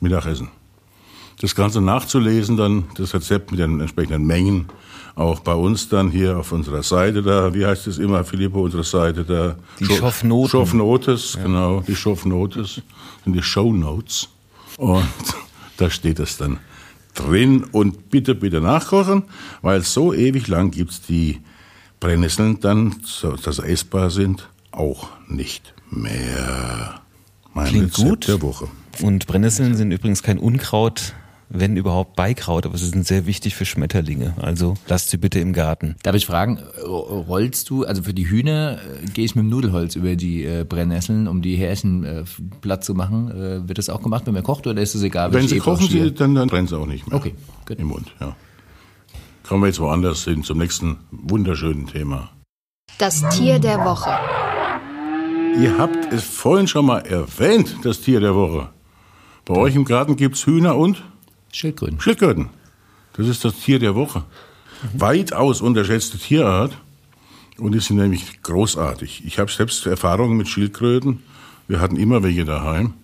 [0.00, 0.48] Mittagessen.
[1.40, 4.66] Das Ganze nachzulesen, dann das Rezept mit den entsprechenden Mengen,
[5.14, 8.84] auch bei uns dann hier auf unserer Seite da, wie heißt es immer, Filippo, unsere
[8.84, 9.56] Seite da?
[9.78, 10.50] Die Schoffnoten.
[10.50, 11.42] Schoffnotes, ja.
[11.42, 12.80] genau, die Schoffnotes
[13.24, 14.28] sind die Shownotes.
[14.78, 15.06] Und
[15.76, 16.58] da steht es dann
[17.14, 19.24] drin und bitte, bitte nachkochen,
[19.60, 21.40] weil so ewig lang gibt's die
[22.00, 27.00] Brennnesseln dann, so dass sie essbar sind, auch nicht mehr.
[27.54, 28.28] Mein Klingt Rezept gut.
[28.28, 28.68] der Woche.
[29.02, 31.14] Und Brennnesseln sind übrigens kein Unkraut,
[31.54, 34.34] wenn überhaupt Beikraut, aber sie sind sehr wichtig für Schmetterlinge.
[34.40, 35.96] Also lasst sie bitte im Garten.
[36.02, 39.94] Darf ich fragen, rollst du, also für die Hühner äh, gehe ich mit dem Nudelholz
[39.96, 42.24] über die äh, Brennnesseln, um die Härchen äh,
[42.60, 43.30] platt zu machen.
[43.30, 45.32] Äh, wird das auch gemacht, wenn man kocht oder ist es egal?
[45.32, 47.16] Wenn sie kochen, sie, dann, dann brennt es auch nicht mehr.
[47.16, 47.34] Okay,
[47.66, 47.78] gut.
[47.78, 48.34] Im Mund, ja.
[49.46, 52.30] Kommen wir jetzt woanders hin, zum nächsten wunderschönen Thema.
[52.98, 54.10] Das Tier der Woche.
[55.60, 58.70] Ihr habt es vorhin schon mal erwähnt, das Tier der Woche.
[59.44, 61.02] Bei euch im Garten gibt es Hühner und?
[61.52, 62.00] Schildkröten.
[62.00, 62.48] Schildkröten.
[63.12, 64.24] Das ist das Tier der Woche.
[64.82, 65.00] Mhm.
[65.00, 66.76] Weitaus unterschätzte Tierart.
[67.58, 69.22] Und die sind nämlich großartig.
[69.26, 71.22] Ich habe selbst Erfahrungen mit Schildkröten.
[71.68, 72.94] Wir hatten immer welche daheim.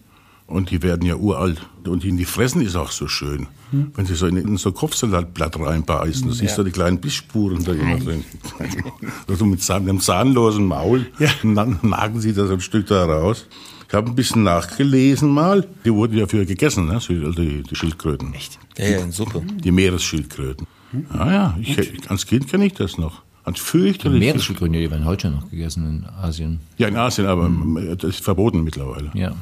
[0.46, 1.60] Und die werden ja uralt.
[1.86, 3.48] Und die, die fressen ist auch so schön.
[3.70, 3.92] Hm.
[3.94, 7.72] Wenn sie so in, in so Kopfsalatblatt reinbeißen, da siehst du die kleinen Bissspuren da
[7.72, 8.24] immer drin.
[9.28, 11.28] also mit einem zahnlosen Maul ja.
[11.42, 13.46] nagen sie das ein Stück da raus.
[13.88, 15.66] Ich habe ein bisschen nachgelesen mal.
[15.82, 17.00] Die wurden ja früher gegessen, ne?
[17.08, 18.34] die, die Schildkröten.
[18.34, 18.58] Echt?
[18.76, 19.42] Ja, ja, in Suppe.
[19.42, 20.66] Die Meeresschildkröten.
[21.10, 23.22] Ah ja, ich, als Kind kenne ich das noch.
[23.44, 24.20] Als fürchterlich.
[24.20, 26.60] Meeresschildkröten, die werden heute schon noch gegessen in Asien.
[26.76, 27.96] Ja, in Asien, aber hm.
[27.96, 29.10] das ist verboten mittlerweile.
[29.14, 29.32] Ja.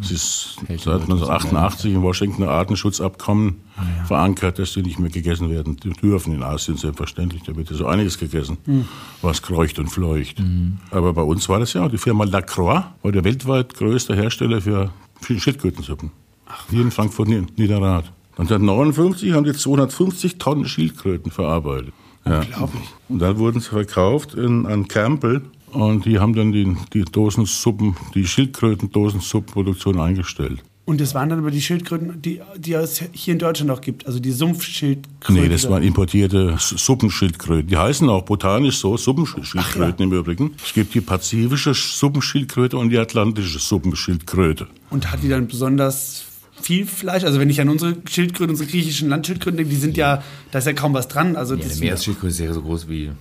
[0.00, 4.04] Es ist seit 1988 im Washingtoner Artenschutzabkommen ah, ja.
[4.04, 6.34] verankert, dass die nicht mehr gegessen werden dürfen.
[6.34, 8.86] In Asien selbstverständlich, da wird ja so einiges gegessen, mhm.
[9.20, 10.40] was kreucht und fleucht.
[10.40, 10.78] Mhm.
[10.90, 14.90] Aber bei uns war das ja, die Firma Lacroix war der weltweit größte Hersteller für
[15.20, 16.10] Schildkrötensuppen.
[16.46, 18.12] Ach, Hier in Frankfurt Niederrad.
[18.38, 21.92] 1959 haben die 250 Tonnen Schildkröten verarbeitet.
[22.24, 22.40] Ja.
[22.40, 22.82] Unglaublich.
[23.08, 25.42] Und dann wurden sie verkauft in, an Campbell
[25.72, 30.62] und die haben dann die, die Dosensuppen, die Schildkröten-Dosensuppenproduktion eingestellt.
[30.84, 34.04] Und das waren dann aber die Schildkröten, die, die es hier in Deutschland auch gibt,
[34.04, 35.42] also die Sumpfschildkröten.
[35.42, 37.68] Nee, das waren importierte Suppenschildkröten.
[37.68, 40.04] Die heißen auch botanisch so Suppenschildkröten ja.
[40.04, 40.54] im Übrigen.
[40.62, 44.66] Es gibt die pazifische Suppenschildkröte und die atlantische Suppenschildkröte.
[44.90, 46.24] Und hat die dann besonders
[46.60, 47.22] viel Fleisch?
[47.22, 50.66] Also wenn ich an unsere Schildkröten, unsere griechischen Landschildkröten denke, die sind ja, da ist
[50.66, 51.36] ja kaum was dran.
[51.36, 53.12] Also ja, eine Meeresschildkröte ist ja so groß wie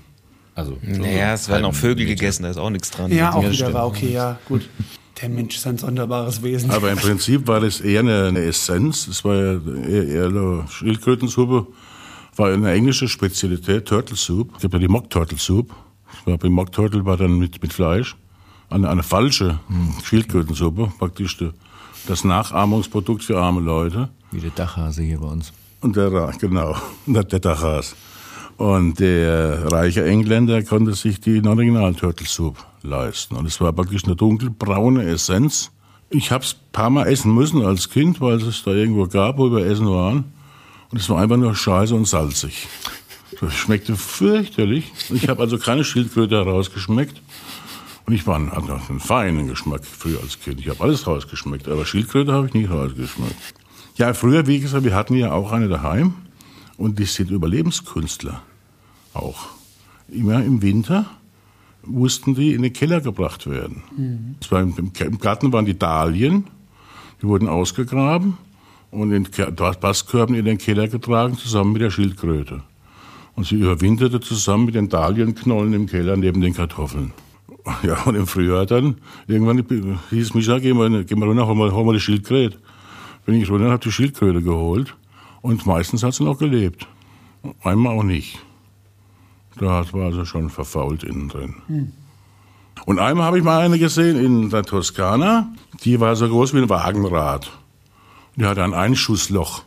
[0.54, 3.12] also, naja, es werden auch Vögel gegessen, da ist auch nichts dran.
[3.12, 4.68] Ja, auch wieder war okay, ja, gut.
[5.22, 6.72] Der Mensch ist ein sonderbares Wesen.
[6.72, 9.08] Aber im Prinzip war das eher eine, eine Essenz.
[9.08, 11.68] Es war ja eher, eher eine Schildkrötensuppe.
[12.38, 14.52] War eine englische Spezialität, Turtle Soup.
[14.56, 15.72] Es gibt ja die Mock Turtle Soup.
[16.14, 18.16] Ich glaube, die Mock Turtle war dann mit, mit Fleisch.
[18.70, 19.93] Eine, eine falsche hm.
[20.04, 21.52] Schildkrötensuppe, praktisch de,
[22.08, 24.10] das Nachahmungsprodukt für arme Leute.
[24.32, 25.54] Wie der Dachhase hier bei uns.
[25.82, 26.76] Und der, genau,
[27.06, 27.95] der Dachhase.
[28.62, 33.36] Und der reiche Engländer konnte sich die Original Turtle Soup leisten.
[33.36, 35.72] Und es war praktisch eine dunkelbraune Essenz.
[36.12, 39.39] Ich habe es ein paar Mal essen müssen als Kind, weil es da irgendwo gab,
[39.39, 40.26] wo wir essen waren.
[40.91, 42.68] Und es war einfach nur scheiße und salzig.
[43.39, 44.91] Das schmeckte fürchterlich.
[45.09, 47.20] Ich habe also keine Schildkröte herausgeschmeckt.
[48.05, 50.59] Und ich war hatte einen feinen Geschmack früher als Kind.
[50.59, 53.55] Ich habe alles rausgeschmeckt, aber Schildkröte habe ich nicht rausgeschmeckt.
[53.95, 56.14] Ja, früher, wie gesagt, wir hatten ja auch eine daheim.
[56.78, 58.43] Und die sind Überlebenskünstler
[59.14, 59.47] auch.
[60.09, 61.05] Immer im Winter
[61.86, 63.84] mussten die in den Keller gebracht werden.
[63.95, 64.36] Mhm.
[64.49, 66.45] War im, im, Garten waren die Dahlien,
[67.22, 68.38] die wurden ausgegraben
[68.91, 72.62] und in Basskörben in den Keller getragen, zusammen mit der Schildkröte.
[73.36, 77.14] Und sie überwinterte zusammen mit den Dahlienknollen im Keller neben den Kartoffeln.
[77.84, 78.95] Ja, und im Frühjahr dann,
[79.28, 79.64] irgendwann
[80.09, 82.57] hieß Micha, geh mal, geh mal runter, hol mal, hol mal die Schildkröte.
[83.26, 84.95] Bin ich runter, habe die Schildkröte geholt.
[85.41, 86.88] Und meistens hat sie noch gelebt.
[87.64, 88.39] Einmal auch nicht.
[89.58, 91.56] Da war also schon verfault innen drin.
[91.68, 91.91] Hm.
[92.86, 96.60] Und einmal habe ich mal eine gesehen in der Toskana, die war so groß wie
[96.60, 97.52] ein Wagenrad.
[98.36, 99.64] Die hatte ein Einschussloch.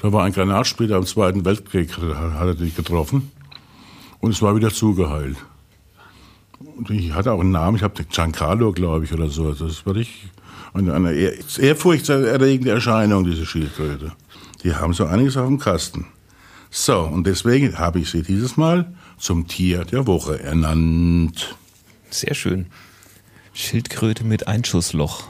[0.00, 3.30] Da war ein Granatsplitter am Zweiten Weltkrieg, hat er die getroffen.
[4.20, 5.36] Und es war wieder zugeheilt.
[6.76, 9.52] Und die hatte auch einen Namen, ich habe Giancarlo, glaube ich, oder so.
[9.52, 10.28] Das war ich
[10.72, 14.12] eine, eine ehrfurchtserregende Erscheinung, diese Schildkröte.
[14.62, 16.06] Die haben so einiges auf dem Kasten.
[16.76, 21.54] So, und deswegen habe ich sie dieses Mal zum Tier der Woche ernannt.
[22.10, 22.66] Sehr schön.
[23.52, 25.22] Schildkröte mit Einschussloch.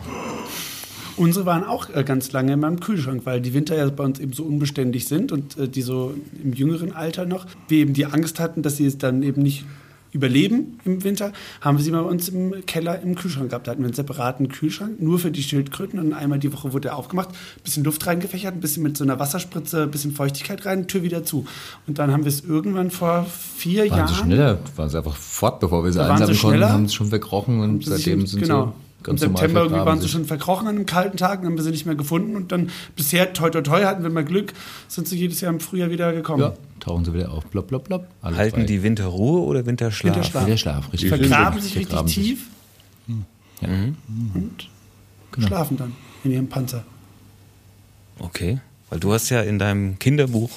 [1.18, 4.20] Unsere waren auch äh, ganz lange in meinem Kühlschrank, weil die Winter ja bei uns
[4.20, 8.07] eben so unbeständig sind und äh, die so im jüngeren Alter noch, wir eben die
[8.07, 9.66] Angst hatten, dass sie es dann eben nicht
[10.15, 13.67] überleben im Winter, haben wir sie bei uns im Keller im Kühlschrank gehabt.
[13.67, 16.89] Da hatten wir einen separaten Kühlschrank, nur für die Schildkröten und einmal die Woche wurde
[16.89, 20.65] er aufgemacht, ein bisschen Luft reingefächert, ein bisschen mit so einer Wasserspritze, ein bisschen Feuchtigkeit
[20.65, 21.47] rein, Tür wieder zu.
[21.87, 24.09] Und dann haben wir es irgendwann vor vier waren Jahren...
[24.09, 27.09] sie schneller, waren sie einfach fort, bevor wir sie waren einsammeln konnten, haben sie schon
[27.09, 28.75] verkrochen und seitdem sind genau.
[29.07, 30.12] Im ganz normal September irgendwie vergraben waren sie sich.
[30.12, 32.70] schon verkrochen an einem kalten Tag, dann haben wir sie nicht mehr gefunden und dann
[32.96, 34.52] bisher, toi toi toi, hatten wir mal Glück,
[34.88, 36.40] sind sie jedes Jahr im Frühjahr wieder gekommen.
[36.42, 37.44] Ja, tauchen sie wieder auf.
[37.46, 38.07] Blop, blop, blop.
[38.22, 38.64] Halten frei.
[38.64, 40.14] die Winterruhe oder Winterschlaf?
[40.16, 40.46] Winterschlaf.
[40.46, 41.09] Wieder Schlaf, richtig.
[41.11, 42.16] Vergraben Die sich richtig vergraben sich.
[42.24, 42.38] tief
[43.61, 44.68] und
[45.32, 45.46] Genau.
[45.48, 45.92] schlafen dann
[46.22, 46.84] in ihrem Panzer.
[48.18, 50.50] Okay, weil du hast ja in deinem Kinderbuch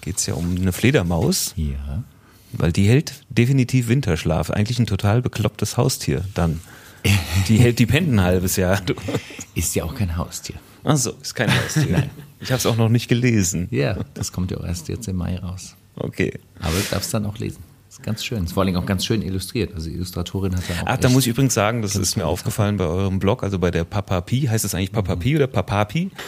[0.00, 2.04] geht es ja um eine Fledermaus, Ja.
[2.52, 4.50] weil die hält definitiv Winterschlaf.
[4.50, 6.60] Eigentlich ein total beklopptes Haustier dann.
[7.48, 8.80] Die hält, die pennt ein halbes Jahr.
[8.80, 8.94] Du-
[9.54, 10.56] Ist ja auch kein Haustier.
[10.84, 12.08] Ach so, ist kein Haustier.
[12.40, 13.68] Ich habe es auch noch nicht gelesen.
[13.70, 15.76] Ja, das kommt ja auch erst jetzt im Mai raus.
[15.96, 16.32] Okay.
[16.60, 17.62] Aber du darfst dann auch lesen.
[18.02, 18.44] Ganz schön.
[18.44, 19.74] Ist vor allem auch ganz schön illustriert.
[19.74, 22.26] Also die Illustratorin hat da auch Ach, da muss ich übrigens sagen, das ist mir
[22.26, 24.42] aufgefallen bei eurem Blog, also bei der Papapi.
[24.42, 26.10] Heißt es eigentlich Papapi oder Papapi?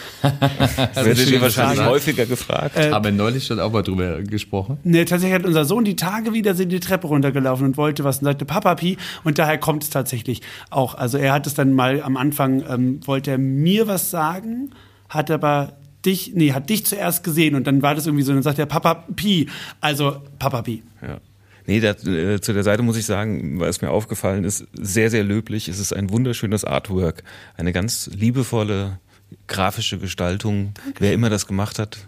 [0.93, 1.89] Das werdet ihr wahrscheinlich Frage.
[1.89, 2.77] häufiger gefragt.
[2.77, 4.77] Haben wir neulich schon auch mal drüber gesprochen.
[4.83, 8.19] Ne, tatsächlich hat unser Sohn die Tage wieder sind die Treppe runtergelaufen und wollte was
[8.19, 10.95] und sagte Papa Pi und daher kommt es tatsächlich auch.
[10.95, 14.71] Also er hat es dann mal am Anfang, ähm, wollte er mir was sagen,
[15.09, 15.73] hat aber
[16.05, 18.65] dich, nee, hat dich zuerst gesehen und dann war das irgendwie so, dann sagt er
[18.65, 19.47] Papa Pi,
[19.81, 20.83] also Papa Pi.
[21.01, 21.19] Ja.
[21.65, 25.23] Nee, da, äh, zu der Seite muss ich sagen, es mir aufgefallen ist, sehr, sehr
[25.23, 25.67] löblich.
[25.69, 27.23] Es ist ein wunderschönes Artwork.
[27.55, 28.99] Eine ganz liebevolle
[29.47, 30.73] grafische Gestaltung.
[30.99, 32.07] Wer immer das gemacht hat,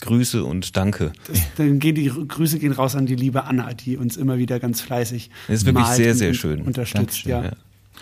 [0.00, 1.12] Grüße und Danke.
[1.28, 4.58] Das, dann gehen die Grüße gehen raus an die liebe Anna, die uns immer wieder
[4.58, 6.62] ganz fleißig Das ist wirklich malt sehr, und- sehr und schön.
[6.62, 7.24] unterstützt.
[7.24, 7.52] Ja.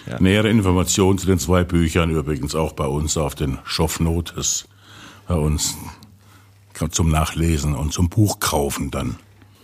[0.07, 0.18] Ja.
[0.18, 4.66] Nähere Informationen zu den zwei Büchern übrigens auch bei uns auf den Schoffnotes.
[5.28, 5.76] Bei uns
[6.91, 9.16] zum Nachlesen und zum Buchkaufen dann.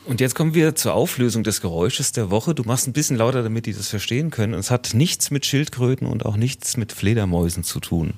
[0.06, 2.54] Und jetzt kommen wir zur Auflösung des Geräusches der Woche.
[2.54, 4.54] Du machst ein bisschen lauter, damit die das verstehen können.
[4.54, 8.14] Und es hat nichts mit Schildkröten und auch nichts mit Fledermäusen zu tun.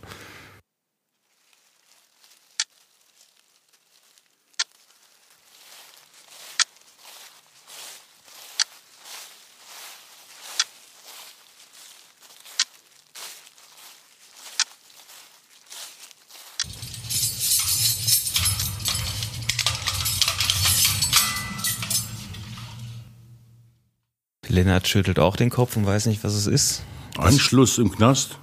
[24.58, 26.82] Lennart schüttelt auch den Kopf und weiß nicht, was es ist.
[27.16, 28.38] Einschluss im Knast.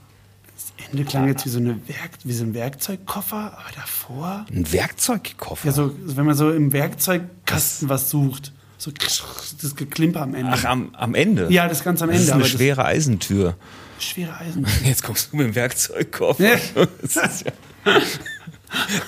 [0.78, 4.46] Das Ende klang jetzt wie so, eine Werk, wie so ein Werkzeugkoffer, aber davor.
[4.50, 5.68] Ein Werkzeugkoffer.
[5.68, 8.54] Ja, so, wenn man so im Werkzeugkasten was sucht.
[8.78, 10.52] So das Geklimper am Ende.
[10.54, 11.48] Ach, am, am Ende?
[11.52, 13.56] Ja, das ganz am Das Ende, ist eine aber das- schwere Eisentür.
[14.00, 14.66] schwere Eisen.
[14.84, 16.44] Jetzt kommst du mit dem Werkzeugkoffer.
[16.44, 16.86] Ja.
[17.02, 17.52] Das, ist ja,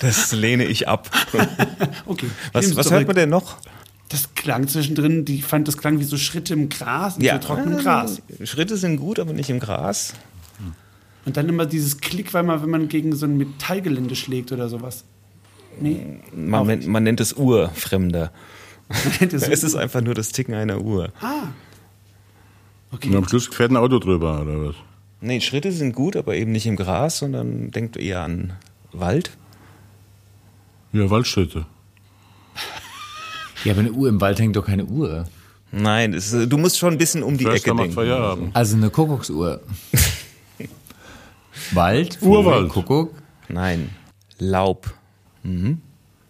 [0.00, 1.10] das lehne ich ab.
[2.06, 2.30] Okay.
[2.52, 3.58] Was, was hört man denn noch?
[4.08, 7.78] Das klang zwischendrin, die fand, das klang wie so Schritte im Gras, in so trockenem
[7.78, 8.22] Gras.
[8.44, 10.14] Schritte sind gut, aber nicht im Gras.
[11.26, 14.70] Und dann immer dieses Klick, weil man, wenn man gegen so ein Metallgelände schlägt oder
[14.70, 15.04] sowas.
[15.78, 16.20] Nee.
[16.34, 18.32] Man, nennt- man nennt es Urfremder.
[18.88, 21.12] das Es ist einfach nur das Ticken einer Uhr.
[21.20, 21.48] ah.
[22.90, 23.10] Okay.
[23.10, 24.74] Und am Schluss fährt ein Auto drüber, oder was?
[25.20, 28.54] Nee, Schritte sind gut, aber eben nicht im Gras, sondern denkt eher an
[28.92, 29.32] Wald.
[30.94, 31.66] Ja, Waldschritte.
[33.64, 35.26] Ja, aber eine Uhr im Wald hängt doch keine Uhr.
[35.72, 37.94] Nein, es, ist- du musst schon ein bisschen um die Förster Ecke denken.
[37.94, 38.56] Feierabend.
[38.56, 39.60] Also eine Kuckucksuhr.
[41.72, 42.68] Wald, Urwald.
[42.70, 43.12] Kuckuck.
[43.48, 43.90] Nein,
[44.38, 44.92] Laub.
[45.42, 45.80] Mhm.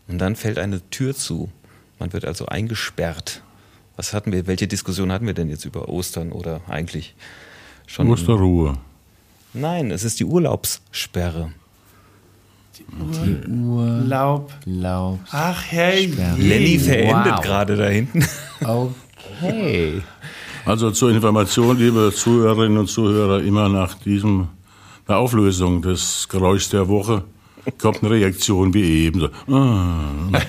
[0.08, 1.50] Und dann fällt eine Tür zu.
[1.98, 3.42] Man wird also eingesperrt.
[3.96, 4.46] Was hatten wir?
[4.46, 7.14] Welche Diskussion hatten wir denn jetzt über Ostern oder eigentlich
[7.86, 8.08] schon?
[8.10, 8.78] Osterruhe.
[9.52, 11.52] Nein, es ist die Urlaubssperre.
[13.48, 14.52] Uhr, Laub.
[14.64, 15.18] Laub.
[15.30, 16.12] Ach, hey.
[16.38, 17.40] Lenny verendet Wow.
[17.42, 18.24] gerade da hinten.
[19.40, 20.02] Okay.
[20.64, 24.48] Also zur Information, liebe Zuhörerinnen und Zuhörer, immer nach diesem,
[25.08, 27.22] der Auflösung des Geräuschs der Woche
[27.80, 29.20] kommt eine Reaktion wie eben.
[29.20, 29.28] So.
[29.54, 30.10] Ah,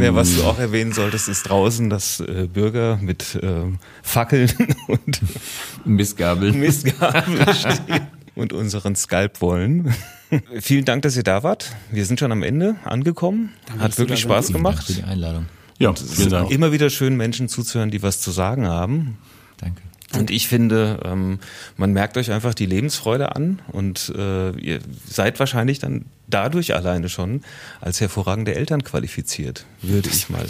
[0.00, 3.62] Ja, was du auch erwähnen solltest, ist draußen, dass äh, Bürger mit äh,
[4.02, 4.50] Fackeln
[4.88, 5.20] und
[5.84, 6.58] Missgabeln.
[6.58, 9.94] Mistgabeln stehen und unseren Skalp wollen.
[10.60, 11.72] Vielen Dank, dass ihr da wart.
[11.90, 13.50] Wir sind schon am Ende angekommen.
[13.78, 14.86] Hat dass du wirklich Spaß gemacht.
[14.86, 15.46] Für die Einladung.
[15.78, 16.50] Ja, Es ist vielen Dank.
[16.50, 19.18] immer wieder schön, Menschen zuzuhören, die was zu sagen haben.
[19.58, 19.80] Danke.
[20.16, 21.40] Und ich finde, ähm,
[21.76, 24.78] man merkt euch einfach die Lebensfreude an und äh, ihr
[25.08, 27.40] seid wahrscheinlich dann dadurch alleine schon
[27.80, 30.46] als hervorragende Eltern qualifiziert, würde ich mal.